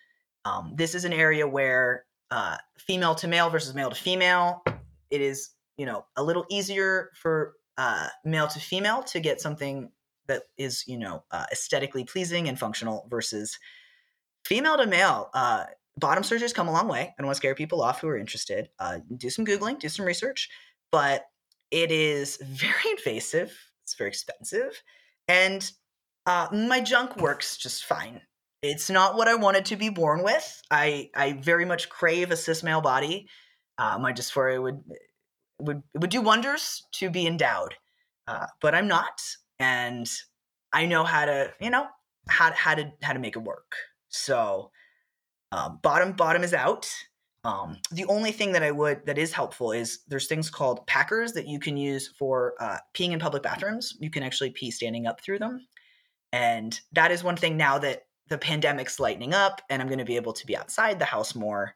[0.45, 4.63] Um, this is an area where uh, female to male versus male to female,
[5.09, 9.91] it is you know a little easier for uh, male to female to get something
[10.29, 13.59] that is you know uh, aesthetically pleasing and functional versus
[14.45, 15.65] female to male uh,
[15.97, 17.01] bottom surgeries come a long way.
[17.01, 18.69] I don't want to scare people off who are interested.
[18.79, 20.49] Uh, do some googling do some research
[20.91, 21.25] but
[21.71, 24.81] it is very invasive it's very expensive
[25.27, 25.69] and
[26.25, 28.21] uh, my junk works just fine.
[28.61, 30.61] It's not what i wanted to be born with.
[30.69, 33.27] I i very much crave a cis male body.
[33.77, 34.83] My dysphoria would
[35.59, 37.75] would would do wonders to be endowed.
[38.29, 39.19] Uh, but i'm not
[39.59, 40.09] and
[40.71, 41.87] I know how to, you know,
[42.27, 43.75] how how to how to make it work.
[44.09, 44.71] So
[45.51, 46.89] um, bottom bottom is out.
[47.45, 51.33] Um, the only thing that I would that is helpful is there's things called packers
[51.33, 53.95] that you can use for uh, peeing in public bathrooms.
[53.99, 55.65] You can actually pee standing up through them,
[56.33, 60.05] and that is one thing now that the pandemic's lightening up and I'm going to
[60.05, 61.73] be able to be outside the house more.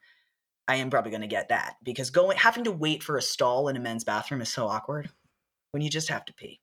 [0.67, 3.67] I am probably going to get that because going having to wait for a stall
[3.67, 5.09] in a men's bathroom is so awkward
[5.71, 6.61] when you just have to pee.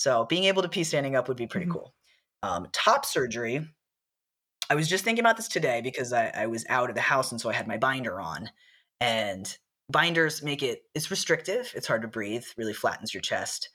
[0.00, 1.74] So being able to pee standing up would be pretty mm-hmm.
[1.74, 1.94] cool.
[2.42, 3.68] Um, top surgery.
[4.70, 7.32] I was just thinking about this today because I, I was out of the house
[7.32, 8.48] and so I had my binder on.
[9.02, 9.54] And
[9.90, 11.70] binders make it it's restrictive.
[11.76, 12.44] It's hard to breathe.
[12.56, 13.68] Really flattens your chest.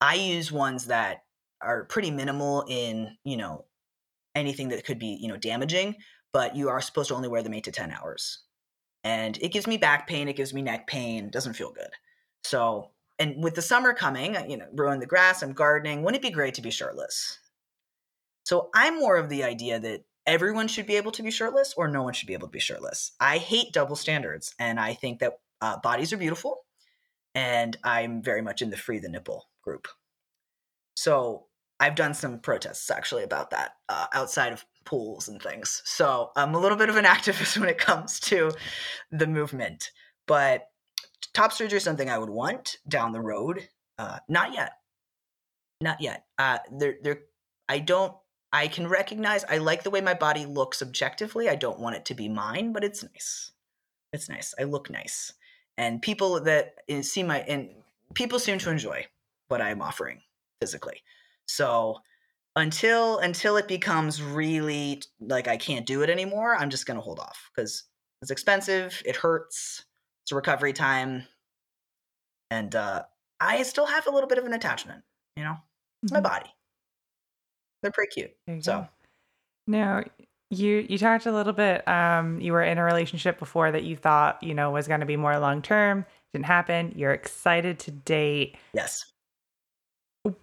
[0.00, 1.24] I use ones that
[1.60, 3.64] are pretty minimal in you know
[4.36, 5.96] anything that could be you know damaging,
[6.32, 8.44] but you are supposed to only wear them eight to ten hours.
[9.02, 10.28] And it gives me back pain.
[10.28, 11.28] It gives me neck pain.
[11.28, 11.90] Doesn't feel good.
[12.44, 16.02] So and with the summer coming, you know, growing the grass, I'm gardening.
[16.02, 17.38] Wouldn't it be great to be shirtless?
[18.44, 21.88] So I'm more of the idea that everyone should be able to be shirtless or
[21.88, 23.12] no one should be able to be shirtless.
[23.20, 26.64] I hate double standards, and I think that uh, bodies are beautiful,
[27.34, 29.88] and I'm very much in the free the nipple group.
[30.94, 31.46] So
[31.80, 35.82] I've done some protests actually about that uh, outside of pools and things.
[35.84, 38.52] So I'm a little bit of an activist when it comes to
[39.10, 39.90] the movement,
[40.26, 40.68] but
[41.32, 43.68] top surgery is something I would want down the road.
[43.98, 44.72] Uh, not yet.
[45.80, 46.24] Not yet.
[46.38, 47.20] Uh, there, there.
[47.68, 48.14] I don't.
[48.52, 49.44] I can recognize.
[49.44, 51.48] I like the way my body looks objectively.
[51.48, 53.52] I don't want it to be mine, but it's nice.
[54.12, 54.54] It's nice.
[54.58, 55.32] I look nice,
[55.78, 57.70] and people that eh, see my and
[58.14, 59.06] people seem to enjoy
[59.48, 60.20] what I'm offering
[60.60, 61.02] physically.
[61.46, 61.98] So
[62.56, 67.18] until until it becomes really like I can't do it anymore, I'm just gonna hold
[67.18, 67.84] off because
[68.20, 69.02] it's expensive.
[69.06, 69.84] It hurts
[70.32, 71.26] a recovery time.
[72.50, 73.04] And uh,
[73.40, 75.02] I still have a little bit of an attachment,
[75.36, 75.56] you know?
[76.02, 76.22] It's mm-hmm.
[76.22, 76.50] my body.
[77.82, 78.64] They're pretty cute.
[78.64, 78.88] So go.
[79.66, 80.02] now
[80.50, 83.96] you you talked a little bit um you were in a relationship before that you
[83.96, 86.06] thought, you know, was going to be more long term.
[86.32, 86.92] Didn't happen.
[86.96, 88.56] You're excited to date.
[88.72, 89.12] Yes.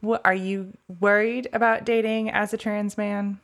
[0.02, 3.39] What are you worried about dating as a trans man?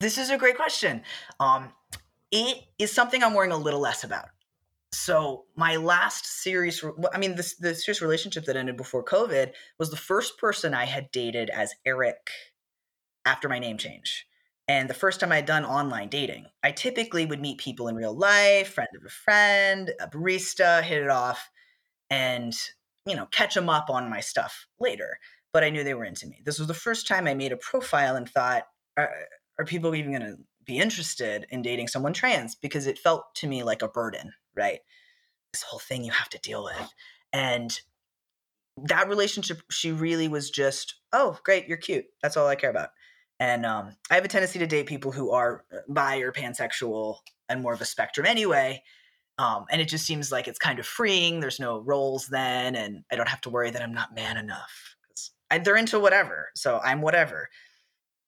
[0.00, 1.02] This is a great question.
[1.40, 1.72] Um
[2.32, 4.30] it is something I'm worrying a little less about.
[4.92, 9.90] so my last serious i mean this the serious relationship that ended before covid was
[9.90, 12.30] the first person i had dated as eric
[13.24, 14.26] after my name change.
[14.68, 18.14] And the first time i'd done online dating i typically would meet people in real
[18.16, 21.50] life friend of a friend a barista hit it off
[22.10, 22.52] and
[23.06, 25.18] you know catch them up on my stuff later.
[25.52, 26.42] But i knew they were into me.
[26.44, 28.64] This was the first time i made a profile and thought
[28.96, 29.10] are,
[29.58, 33.46] are people even going to be interested in dating someone trans because it felt to
[33.46, 34.80] me like a burden, right?
[35.52, 36.94] This whole thing you have to deal with.
[37.32, 37.78] And
[38.76, 42.06] that relationship, she really was just, oh, great, you're cute.
[42.22, 42.90] That's all I care about.
[43.40, 47.16] And um, I have a tendency to date people who are uh, bi or pansexual
[47.48, 48.82] and more of a spectrum anyway.
[49.38, 51.40] Um, and it just seems like it's kind of freeing.
[51.40, 54.96] There's no roles then, and I don't have to worry that I'm not man enough
[55.02, 56.50] because they're into whatever.
[56.54, 57.48] So I'm whatever.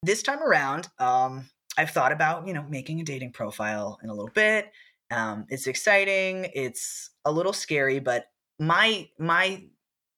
[0.03, 4.15] This time around, um, I've thought about, you know, making a dating profile in a
[4.15, 4.71] little bit.
[5.11, 6.51] Um, it's exciting.
[6.55, 8.27] It's a little scary, but
[8.59, 9.65] my my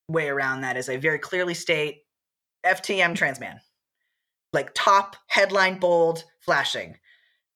[0.08, 2.02] way around that is I very clearly state
[2.64, 3.60] FTM trans man,
[4.52, 6.96] like top headline bold flashing.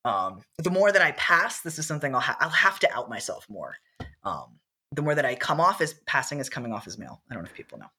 [0.05, 3.11] Um, the more that I pass, this is something I'll ha- I'll have to out
[3.11, 3.77] myself more.
[4.25, 4.59] Um,
[4.93, 7.23] the more that I come off as passing as coming off as male.
[7.31, 7.91] I don't know if people know.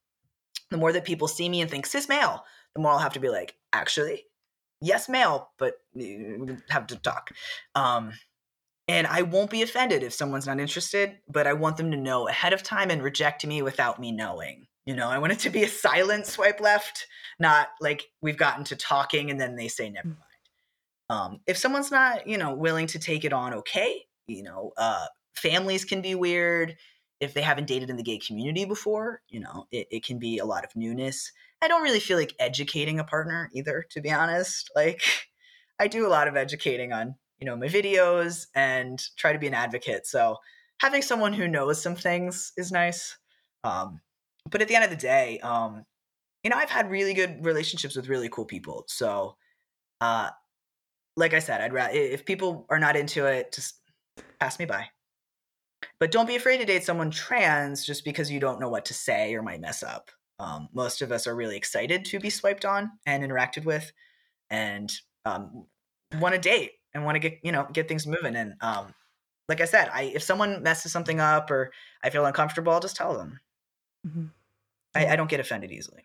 [0.71, 3.19] The more that people see me and think cis male, the more I'll have to
[3.19, 4.25] be like, actually,
[4.81, 7.31] yes, male, but we have to talk.
[7.75, 8.13] Um,
[8.87, 12.27] and I won't be offended if someone's not interested, but I want them to know
[12.27, 14.67] ahead of time and reject me without me knowing.
[14.85, 17.07] You know, I want it to be a silent swipe left,
[17.39, 20.17] not like we've gotten to talking and then they say never mm.
[20.17, 20.21] mind.
[21.09, 24.05] Um, if someone's not, you know, willing to take it on, okay.
[24.27, 26.75] You know, uh, families can be weird
[27.19, 29.21] if they haven't dated in the gay community before.
[29.29, 31.31] You know, it, it can be a lot of newness.
[31.61, 34.71] I don't really feel like educating a partner either, to be honest.
[34.75, 35.01] Like,
[35.79, 39.47] I do a lot of educating on, you know, my videos and try to be
[39.47, 40.07] an advocate.
[40.07, 40.37] So
[40.79, 43.17] having someone who knows some things is nice.
[43.63, 44.01] Um,
[44.49, 45.85] but at the end of the day, um,
[46.43, 48.85] you know, I've had really good relationships with really cool people.
[48.87, 49.35] So,
[50.01, 50.29] uh,
[51.15, 53.75] like I said, I'd rather if people are not into it, just
[54.39, 54.87] pass me by.
[55.99, 58.93] But don't be afraid to date someone trans just because you don't know what to
[58.93, 60.09] say or might mess up.
[60.41, 63.91] Um, most of us are really excited to be swiped on and interacted with,
[64.49, 64.91] and
[65.23, 65.67] um,
[66.19, 68.35] want to date and want to get you know get things moving.
[68.35, 68.93] And um,
[69.47, 71.71] like I said, I if someone messes something up or
[72.03, 73.39] I feel uncomfortable, I'll just tell them.
[74.05, 74.25] Mm-hmm.
[74.95, 76.03] I, I don't get offended easily.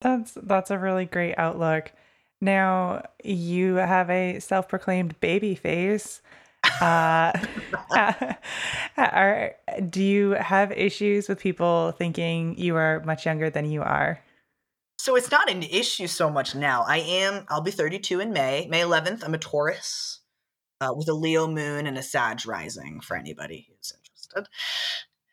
[0.00, 1.92] That's that's a really great outlook.
[2.40, 6.22] Now you have a self-proclaimed baby face.
[7.90, 8.34] Uh,
[8.96, 9.54] are,
[9.88, 14.20] do you have issues with people thinking you are much younger than you are?
[14.98, 16.82] So it's not an issue so much now.
[16.86, 18.66] I am, I'll be 32 in May.
[18.70, 20.20] May 11th, I'm a Taurus
[20.80, 24.48] uh, with a Leo moon and a Sag rising for anybody who's interested.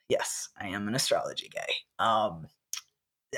[0.09, 2.05] Yes, I am an astrology guy.
[2.05, 2.47] Um,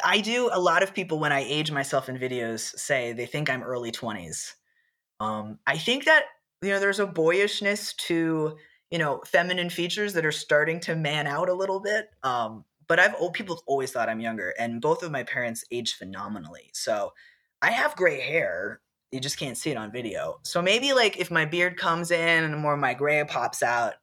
[0.04, 3.50] I do, a lot of people, when I age myself in videos, say they think
[3.50, 4.54] I'm early 20s.
[5.20, 6.24] Um, I think that
[6.63, 8.58] you know there's a boyishness to
[8.89, 12.99] you know feminine features that are starting to man out a little bit um but
[12.99, 17.12] i've old people always thought i'm younger and both of my parents age phenomenally so
[17.62, 18.80] i have gray hair
[19.12, 22.43] you just can't see it on video so maybe like if my beard comes in
[22.43, 23.93] and more of my gray pops out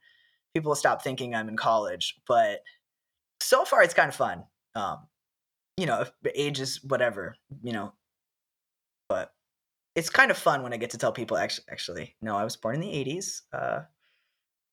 [0.54, 2.60] people will stop thinking i'm in college but
[3.40, 4.44] so far it's kind of fun
[4.74, 4.98] um
[5.76, 7.92] you know if age is whatever you know
[9.08, 9.32] but
[9.94, 12.56] it's kind of fun when I get to tell people actually, actually, no, I was
[12.56, 13.42] born in the '80s.
[13.52, 13.80] Uh,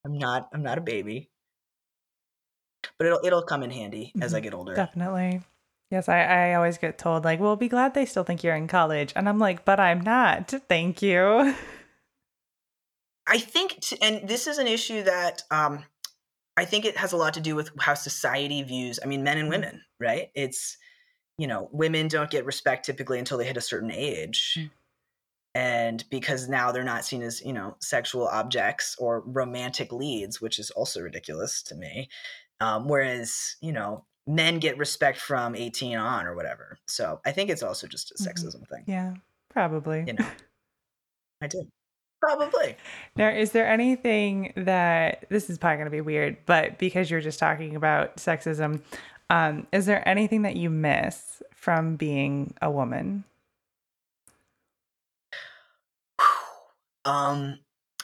[0.05, 0.49] I'm not.
[0.53, 1.29] I'm not a baby,
[2.97, 4.43] but it'll it'll come in handy as I mm-hmm.
[4.43, 4.75] get older.
[4.75, 5.41] Definitely.
[5.89, 8.67] Yes, I, I always get told like, "Well, be glad they still think you're in
[8.67, 10.53] college," and I'm like, "But I'm not.
[10.69, 11.55] Thank you."
[13.29, 15.83] I think, t- and this is an issue that um,
[16.55, 18.99] I think it has a lot to do with how society views.
[19.03, 19.61] I mean, men and mm-hmm.
[19.61, 20.29] women, right?
[20.35, 20.77] It's
[21.37, 24.55] you know, women don't get respect typically until they hit a certain age.
[24.57, 24.69] Mm
[25.57, 30.59] and because now they're not seen as you know sexual objects or romantic leads which
[30.59, 32.07] is also ridiculous to me
[32.59, 36.77] um, whereas you know men get respect from 18 on or whatever.
[36.85, 38.29] So i think it's also just a mm-hmm.
[38.29, 38.75] sexism mm-hmm.
[38.75, 38.83] thing.
[38.87, 39.13] Yeah
[39.49, 40.03] probably.
[40.05, 40.27] You know?
[41.41, 41.67] I do.
[42.21, 42.75] Probably.
[43.15, 47.21] Now is there anything that this is probably going to be weird but because you're
[47.21, 48.81] just talking about sexism
[49.29, 53.23] um, is there anything that you miss from being a woman
[57.07, 57.59] Um,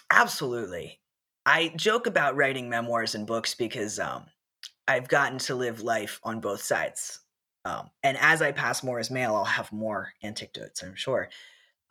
[0.09, 0.99] absolutely.
[1.45, 4.25] I joke about writing memoirs and books because um,
[4.87, 7.19] I've gotten to live life on both sides.
[7.65, 11.29] Um, and as I pass more as male, I'll have more anecdotes, I'm sure.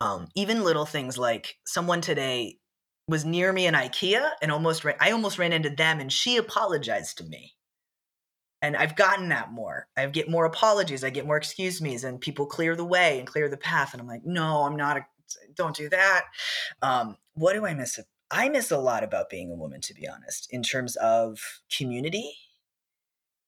[0.01, 2.57] Um, even little things like someone today
[3.07, 6.37] was near me in IKEA and almost ran, I almost ran into them and she
[6.37, 7.53] apologized to me.
[8.61, 9.87] And I've gotten that more.
[9.97, 13.27] I get more apologies, I get more excuse me's, and people clear the way and
[13.27, 13.93] clear the path.
[13.93, 14.97] And I'm like, no, I'm not.
[14.97, 15.05] A,
[15.55, 16.25] don't do that.
[16.81, 17.99] Um, what do I miss?
[18.31, 21.39] I miss a lot about being a woman, to be honest, in terms of
[21.75, 22.35] community.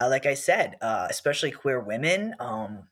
[0.01, 2.35] Uh, like I said, uh, especially queer women.
[2.39, 2.87] Um,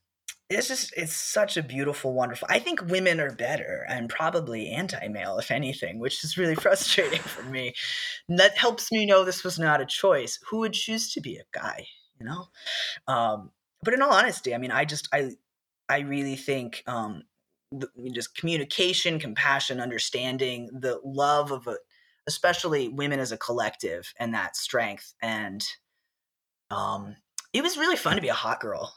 [0.49, 5.37] it's just it's such a beautiful wonderful i think women are better and probably anti-male
[5.39, 7.73] if anything which is really frustrating for me
[8.27, 11.37] and that helps me know this was not a choice who would choose to be
[11.37, 11.85] a guy
[12.19, 12.45] you know
[13.07, 13.51] um,
[13.83, 15.31] but in all honesty i mean i just i
[15.89, 17.23] i really think um,
[18.13, 21.77] just communication compassion understanding the love of a
[22.27, 25.63] especially women as a collective and that strength and
[26.71, 27.15] um
[27.51, 28.93] it was really fun to be a hot girl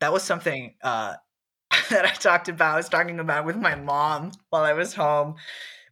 [0.00, 1.14] that was something uh,
[1.90, 2.74] that I talked about.
[2.74, 5.36] I was talking about with my mom while I was home.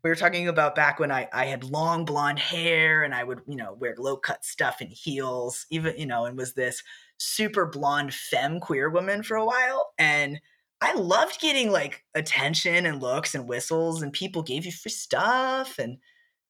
[0.02, 3.40] We were talking about back when I, I had long blonde hair and I would,
[3.48, 6.82] you know, wear low cut stuff and heels, even, you know, and was this
[7.18, 9.90] super blonde femme queer woman for a while.
[9.98, 10.40] And
[10.80, 15.78] I loved getting like attention and looks and whistles, and people gave you free stuff
[15.78, 15.98] and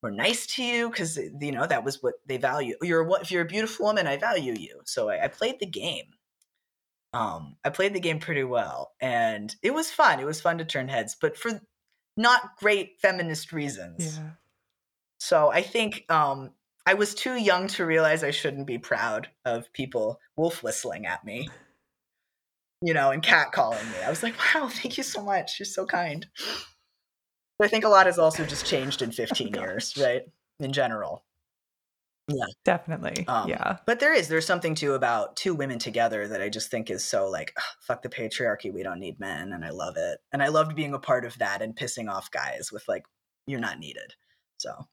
[0.03, 2.75] were nice to you because you know that was what they value.
[2.83, 4.81] You're what if you're a beautiful woman, I value you.
[4.85, 6.07] So I, I played the game
[7.17, 10.21] um, I played the game pretty well, and it was fun.
[10.21, 11.61] It was fun to turn heads, but for
[12.17, 14.19] not great feminist reasons.
[14.19, 14.31] Yeah.
[15.19, 16.51] So I think um,
[16.85, 21.25] I was too young to realize I shouldn't be proud of people wolf whistling at
[21.25, 21.49] me,
[22.83, 24.03] you know, and cat calling me.
[24.05, 25.59] I was like, wow, thank you so much.
[25.59, 26.27] You're so kind.
[27.59, 30.23] But I think a lot has also just changed in 15 oh, years, right?
[30.61, 31.25] In general.
[32.29, 32.47] Yeah.
[32.65, 33.27] Definitely.
[33.29, 33.79] Um, yeah.
[33.87, 37.05] But there is, there's something too about two women together that I just think is
[37.05, 38.73] so like, fuck the patriarchy.
[38.73, 39.53] We don't need men.
[39.53, 40.19] And I love it.
[40.33, 43.05] And I loved being a part of that and pissing off guys with like,
[43.47, 44.15] you're not needed.
[44.59, 44.89] So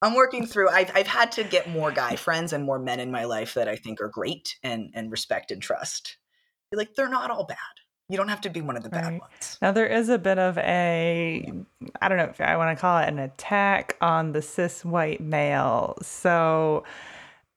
[0.00, 3.10] I'm working through, I've, I've had to get more guy friends and more men in
[3.10, 6.16] my life that I think are great and, and respect and trust.
[6.72, 7.58] Like, they're not all bad.
[8.08, 9.20] You don't have to be one of the bad right.
[9.20, 9.58] ones.
[9.62, 11.50] Now there is a bit of a
[12.02, 15.22] I don't know if I want to call it an attack on the cis white
[15.22, 15.96] male.
[16.02, 16.84] So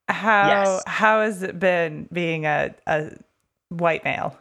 [0.08, 0.84] how yes.
[0.88, 3.12] how has it been being a, a
[3.68, 4.38] white male?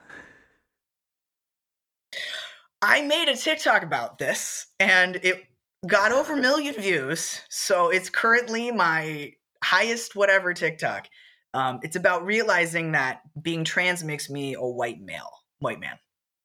[2.80, 5.44] I made a TikTok about this and it
[5.86, 7.40] got over a million views.
[7.48, 9.32] So it's currently my
[9.64, 11.08] highest whatever TikTok.
[11.54, 15.30] Um, it's about realizing that being trans makes me a white male,
[15.60, 15.98] white man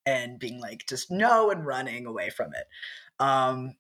[0.05, 2.66] and being like just no and running away from it.
[3.20, 3.76] Um,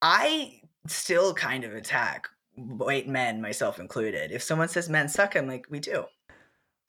[0.00, 4.30] I still kind of attack white men, myself included.
[4.30, 6.04] If someone says men suck, I'm like, we do.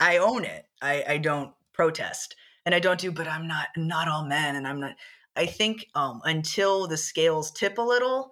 [0.00, 0.66] I own it.
[0.80, 2.36] I, I don't protest.
[2.64, 4.94] And I don't do, but I'm not not all men and I'm not
[5.34, 8.30] I think um until the scales tip a little,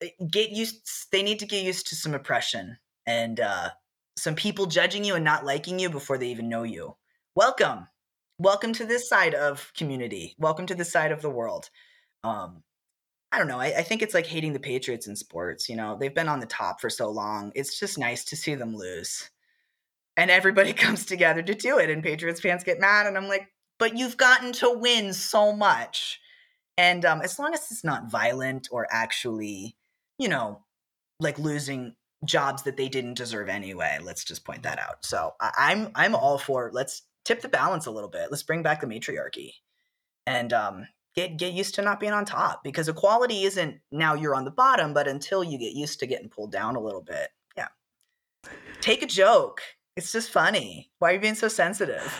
[0.00, 3.70] eh, get used they need to get used to some oppression and uh
[4.18, 6.96] some people judging you and not liking you before they even know you.
[7.34, 7.88] Welcome
[8.38, 10.34] welcome to this side of community.
[10.38, 11.70] Welcome to this side of the world.
[12.24, 12.62] Um,
[13.32, 13.58] I don't know.
[13.60, 15.68] I, I, think it's like hating the Patriots in sports.
[15.68, 17.52] You know, they've been on the top for so long.
[17.54, 19.30] It's just nice to see them lose.
[20.16, 21.90] And everybody comes together to do it.
[21.90, 23.06] And Patriots fans get mad.
[23.06, 23.48] And I'm like,
[23.78, 26.20] but you've gotten to win so much.
[26.78, 29.76] And um, as long as it's not violent or actually,
[30.18, 30.62] you know,
[31.20, 31.94] like losing
[32.24, 35.04] jobs that they didn't deserve anyway, let's just point that out.
[35.04, 38.30] So I, I'm I'm all for let's tip the balance a little bit.
[38.30, 39.52] Let's bring back the matriarchy
[40.26, 44.34] and um, get get used to not being on top because equality isn't now you're
[44.34, 47.28] on the bottom, but until you get used to getting pulled down a little bit.
[47.56, 47.68] Yeah.
[48.80, 49.62] Take a joke.
[49.96, 50.90] It's just funny.
[50.98, 52.14] Why are you being so sensitive?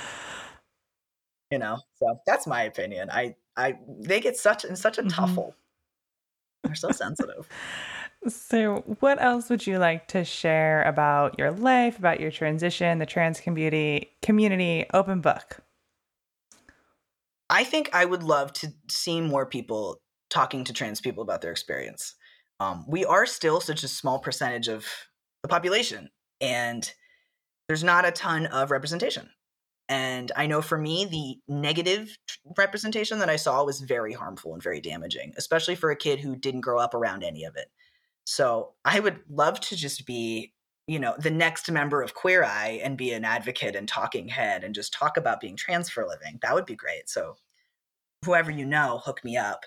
[1.50, 3.08] You know, so that's my opinion.
[3.10, 5.22] I I they get such in such a mm-hmm.
[5.22, 5.52] tuffle.
[6.64, 7.48] They're so sensitive.
[8.28, 13.06] So, what else would you like to share about your life, about your transition, the
[13.06, 15.58] trans community, community open book?
[17.48, 21.52] I think I would love to see more people talking to trans people about their
[21.52, 22.14] experience.
[22.58, 24.86] Um, we are still such a small percentage of
[25.42, 26.10] the population,
[26.40, 26.90] and
[27.68, 29.30] there's not a ton of representation.
[29.88, 32.16] And I know for me, the negative
[32.58, 36.34] representation that I saw was very harmful and very damaging, especially for a kid who
[36.34, 37.68] didn't grow up around any of it.
[38.26, 40.52] So I would love to just be,
[40.86, 44.64] you know, the next member of Queer Eye and be an advocate and talking head
[44.64, 46.38] and just talk about being trans for a living.
[46.42, 47.08] That would be great.
[47.08, 47.36] So
[48.24, 49.60] whoever you know, hook me up.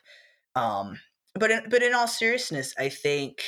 [0.55, 0.99] Um,
[1.36, 3.43] but in, but in all seriousness, I think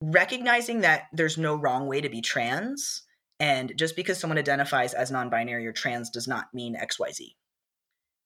[0.00, 3.02] recognizing that there's no wrong way to be trans,
[3.40, 7.36] and just because someone identifies as non-binary or trans does not mean X Y Z,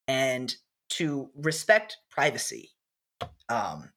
[0.09, 0.55] and
[0.91, 2.73] to respect privacy.
[3.49, 3.91] Um,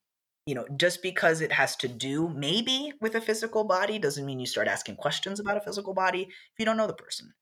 [0.46, 4.39] you know, just because it has to do maybe with a physical body doesn't mean
[4.39, 7.34] you start asking questions about a physical body if you don't know the person.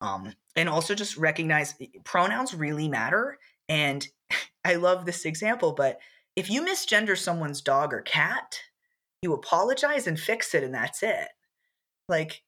[0.00, 3.38] Um, and also just recognize eh, pronouns really matter.
[3.68, 4.06] And
[4.64, 5.98] I love this example, but
[6.36, 8.60] if you misgender someone's dog or cat,
[9.22, 11.28] you apologize and fix it, and that's it.
[12.08, 12.42] Like,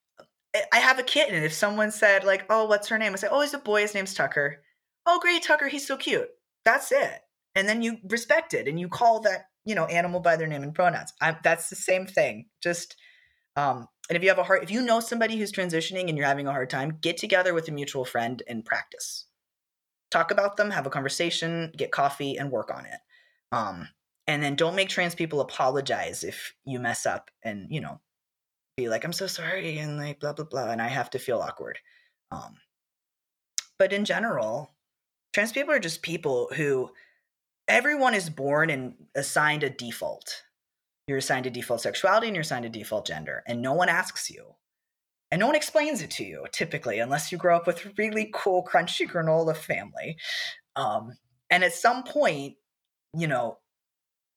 [0.55, 3.14] eh, I have a kitten, and if someone said, like, oh, what's her name?
[3.14, 4.62] I say, oh, he's a boy, his name's Tucker.
[5.07, 6.28] Oh, great, Tucker, he's so cute.
[6.64, 7.20] That's it.
[7.55, 10.62] And then you respect it and you call that, you know, animal by their name
[10.62, 11.12] and pronouns.
[11.20, 12.46] I, that's the same thing.
[12.62, 12.96] Just,
[13.54, 16.26] um, and if you have a hard, if you know somebody who's transitioning and you're
[16.26, 19.26] having a hard time, get together with a mutual friend and practice.
[20.10, 22.98] Talk about them, have a conversation, get coffee, and work on it.
[23.52, 23.88] Um,
[24.26, 28.00] and then don't make trans people apologize if you mess up and you know
[28.76, 31.40] be like i'm so sorry and like blah blah blah and i have to feel
[31.40, 31.78] awkward
[32.30, 32.54] um
[33.78, 34.70] but in general
[35.32, 36.90] trans people are just people who
[37.68, 40.42] everyone is born and assigned a default.
[41.06, 44.30] You're assigned a default sexuality and you're assigned a default gender and no one asks
[44.30, 44.54] you.
[45.30, 48.30] And no one explains it to you typically unless you grow up with a really
[48.34, 50.16] cool crunchy granola family.
[50.74, 51.12] Um,
[51.50, 52.54] and at some point
[53.16, 53.58] you know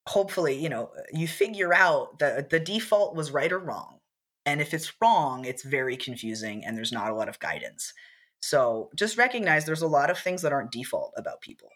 [0.08, 4.00] hopefully you know you figure out that the default was right or wrong.
[4.46, 7.94] And if it's wrong it's very confusing and there's not a lot of guidance.
[8.42, 11.70] So just recognize there's a lot of things that aren't default about people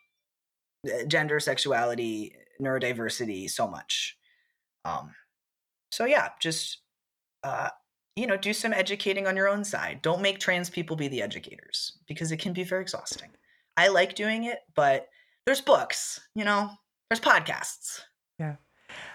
[1.08, 4.18] gender sexuality neurodiversity so much
[4.86, 5.14] um
[5.92, 6.80] so yeah just
[7.44, 7.70] uh
[8.16, 11.22] you know do some educating on your own side don't make trans people be the
[11.22, 13.30] educators because it can be very exhausting
[13.78, 15.08] i like doing it but
[15.46, 16.70] there's books you know
[17.10, 18.02] there's podcasts
[18.40, 18.56] yeah.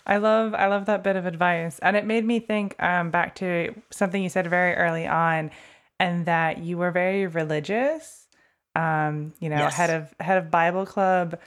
[0.06, 1.78] I love I love that bit of advice.
[1.80, 5.50] And it made me think um, back to something you said very early on
[5.98, 8.26] and that you were very religious.
[8.74, 9.74] Um, you know, yes.
[9.74, 11.38] head of head of Bible club.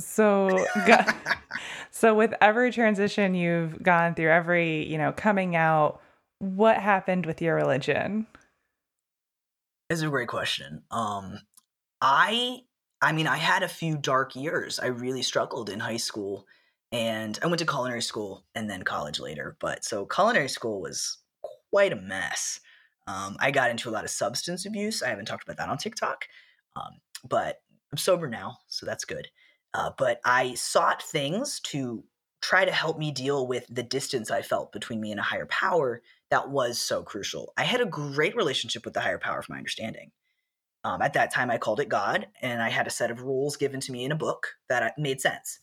[0.00, 0.66] So
[1.90, 6.00] so with every transition you've gone through, every, you know, coming out,
[6.38, 8.26] what happened with your religion?
[9.88, 10.82] It's a great question.
[10.90, 11.40] Um
[12.00, 12.60] I
[13.00, 14.78] I mean, I had a few dark years.
[14.78, 16.46] I really struggled in high school
[16.92, 19.56] and I went to culinary school and then college later.
[19.60, 21.18] But so culinary school was
[21.70, 22.60] quite a mess.
[23.06, 25.02] Um, I got into a lot of substance abuse.
[25.02, 26.24] I haven't talked about that on TikTok,
[26.74, 27.60] um, but
[27.92, 29.28] I'm sober now, so that's good.
[29.76, 32.02] Uh, but I sought things to
[32.40, 35.46] try to help me deal with the distance I felt between me and a higher
[35.46, 36.00] power
[36.30, 37.52] that was so crucial.
[37.58, 40.12] I had a great relationship with the higher power, from my understanding.
[40.82, 43.56] Um, at that time, I called it God, and I had a set of rules
[43.56, 45.58] given to me in a book that uh, made sense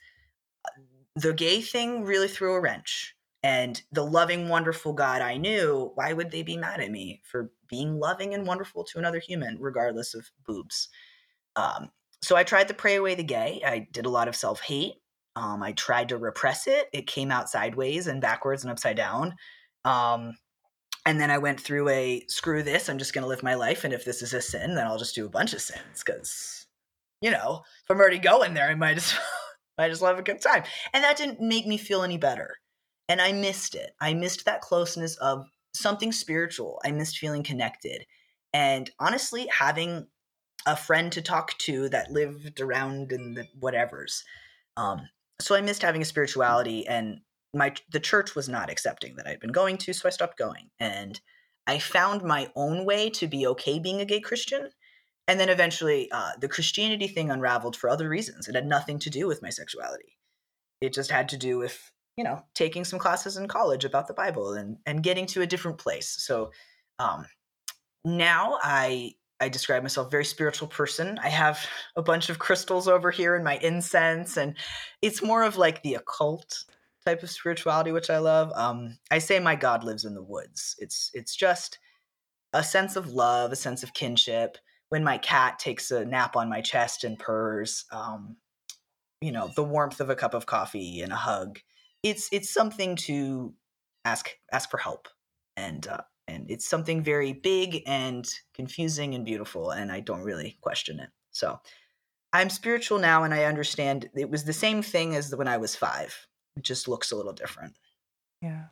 [1.16, 3.16] the gay thing really threw a wrench.
[3.46, 7.52] And the loving, wonderful God I knew, why would they be mad at me for
[7.68, 10.88] being loving and wonderful to another human, regardless of boobs?
[11.58, 11.90] Um,
[12.24, 13.62] so I tried to pray away the gay.
[13.66, 14.94] I did a lot of self hate.
[15.36, 16.88] Um, I tried to repress it.
[16.94, 19.36] It came out sideways and backwards and upside down.
[19.84, 20.34] Um,
[21.06, 23.84] and then I went through a screw this, I'm just going to live my life.
[23.84, 26.66] And if this is a sin, then I'll just do a bunch of sins because,
[27.22, 29.14] you know, if I'm already going there, I might as
[29.78, 30.64] well I just love a good time.
[30.94, 32.56] And that didn't make me feel any better.
[33.10, 33.92] And I missed it.
[34.00, 35.46] I missed that closeness of
[35.76, 36.80] something spiritual.
[36.86, 38.06] I missed feeling connected.
[38.54, 40.08] And honestly, having
[40.66, 44.24] a friend to talk to that lived around in the whatevers.
[44.78, 45.10] Um,
[45.40, 47.20] so I missed having a spirituality and
[47.54, 50.70] my the church was not accepting that I'd been going to, so I stopped going.
[50.80, 51.20] And
[51.68, 54.70] I found my own way to be okay being a gay Christian
[55.28, 59.10] and then eventually uh, the christianity thing unraveled for other reasons it had nothing to
[59.10, 60.18] do with my sexuality
[60.82, 64.14] it just had to do with you know taking some classes in college about the
[64.14, 66.52] bible and and getting to a different place so
[67.00, 67.26] um
[68.06, 71.20] now i i describe myself very spiritual person.
[71.22, 71.66] I have
[71.96, 74.56] a bunch of crystals over here in my incense and
[75.02, 76.66] it's more of like the occult
[77.06, 78.52] type of spirituality which i love.
[78.56, 80.76] Um i say my god lives in the woods.
[80.80, 81.80] It's it's just
[82.54, 84.58] a sense of love a sense of kinship.
[84.90, 88.38] When my cat takes a nap on my chest and purrs, um,
[89.24, 91.60] you know, the warmth of a cup of coffee and a hug.
[92.04, 93.54] It's it's something to
[94.04, 95.08] ask ask for help,
[95.56, 100.58] and uh, and it's something very big and confusing and beautiful, and I don't really
[100.62, 101.10] question it.
[101.32, 101.60] So
[102.32, 105.76] I'm spiritual now, and I understand it was the same thing as when I was
[105.76, 106.28] five.
[106.56, 107.76] It just looks a little different.
[108.42, 108.66] Yeah.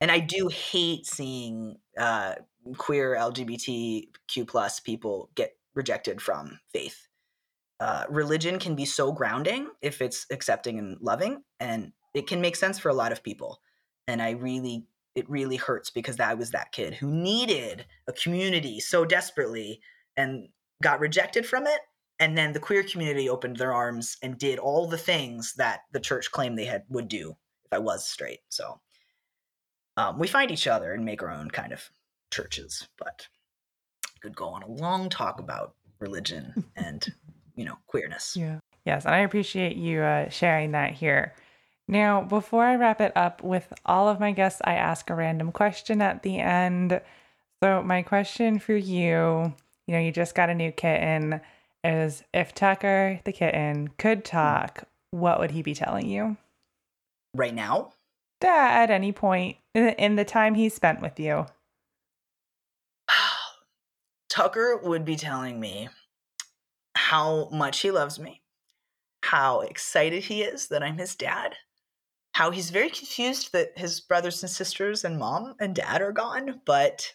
[0.00, 2.34] And I do hate seeing uh,
[2.76, 7.06] queer LGBTQ plus people get rejected from faith.
[7.80, 12.56] Uh, religion can be so grounding if it's accepting and loving, and it can make
[12.56, 13.60] sense for a lot of people.
[14.06, 18.80] And I really, it really hurts because I was that kid who needed a community
[18.80, 19.80] so desperately
[20.16, 20.48] and
[20.82, 21.80] got rejected from it.
[22.18, 26.00] And then the queer community opened their arms and did all the things that the
[26.00, 27.30] church claimed they had would do
[27.64, 28.40] if I was straight.
[28.48, 28.80] So
[29.96, 31.82] um, we find each other and make our own kind of
[32.30, 33.26] churches, but
[34.20, 37.12] could go on a long talk about religion and
[37.56, 38.36] you know queerness.
[38.36, 38.58] Yeah.
[38.84, 41.34] Yes, and I appreciate you uh, sharing that here.
[41.88, 45.52] Now, before I wrap it up with all of my guests, I ask a random
[45.52, 47.00] question at the end.
[47.62, 49.52] So, my question for you,
[49.86, 51.40] you know, you just got a new kitten,
[51.84, 56.36] is if Tucker the kitten could talk, what would he be telling you?
[57.34, 57.92] Right now?
[58.44, 61.46] At any point in the time he spent with you.
[64.28, 65.88] Tucker would be telling me
[66.94, 68.42] how much he loves me,
[69.22, 71.56] how excited he is that I'm his dad,
[72.32, 76.60] how he's very confused that his brothers and sisters and mom and dad are gone,
[76.64, 77.12] but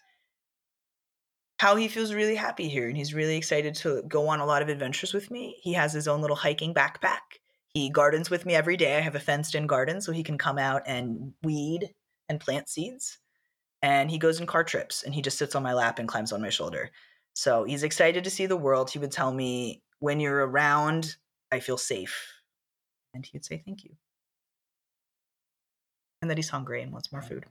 [1.59, 4.61] how he feels really happy here and he's really excited to go on a lot
[4.61, 5.57] of adventures with me.
[5.61, 7.39] He has his own little hiking backpack.
[7.73, 8.95] He gardens with me every day.
[8.95, 11.89] I have a fenced in garden so he can come out and weed
[12.29, 13.17] and plant seeds.
[13.81, 16.31] And he goes in car trips and he just sits on my lap and climbs
[16.31, 16.91] on my shoulder.
[17.33, 18.89] So he's excited to see the world.
[18.89, 21.15] He would tell me, when you're around,
[21.51, 22.33] I feel safe.
[23.13, 23.95] And he would say, thank you.
[26.21, 27.45] And that he's hungry and wants more food.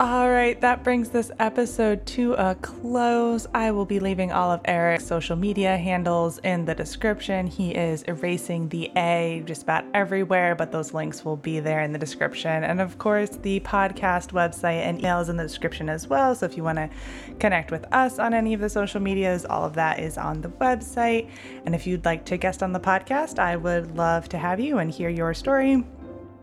[0.00, 3.46] All right, that brings this episode to a close.
[3.52, 7.46] I will be leaving all of Eric's social media handles in the description.
[7.46, 11.92] He is erasing the A just about everywhere, but those links will be there in
[11.92, 12.64] the description.
[12.64, 16.34] And of course, the podcast website and emails in the description as well.
[16.34, 16.88] So if you want to
[17.38, 20.48] connect with us on any of the social medias, all of that is on the
[20.48, 21.28] website.
[21.66, 24.78] And if you'd like to guest on the podcast, I would love to have you
[24.78, 25.84] and hear your story.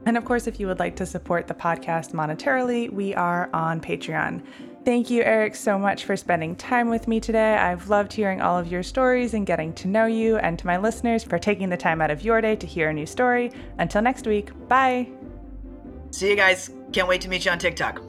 [0.07, 3.81] And of course, if you would like to support the podcast monetarily, we are on
[3.81, 4.41] Patreon.
[4.85, 7.55] Thank you, Eric, so much for spending time with me today.
[7.55, 10.77] I've loved hearing all of your stories and getting to know you, and to my
[10.77, 13.51] listeners for taking the time out of your day to hear a new story.
[13.79, 15.09] Until next week, bye.
[16.11, 16.71] See you guys.
[16.93, 18.01] Can't wait to meet you on TikTok.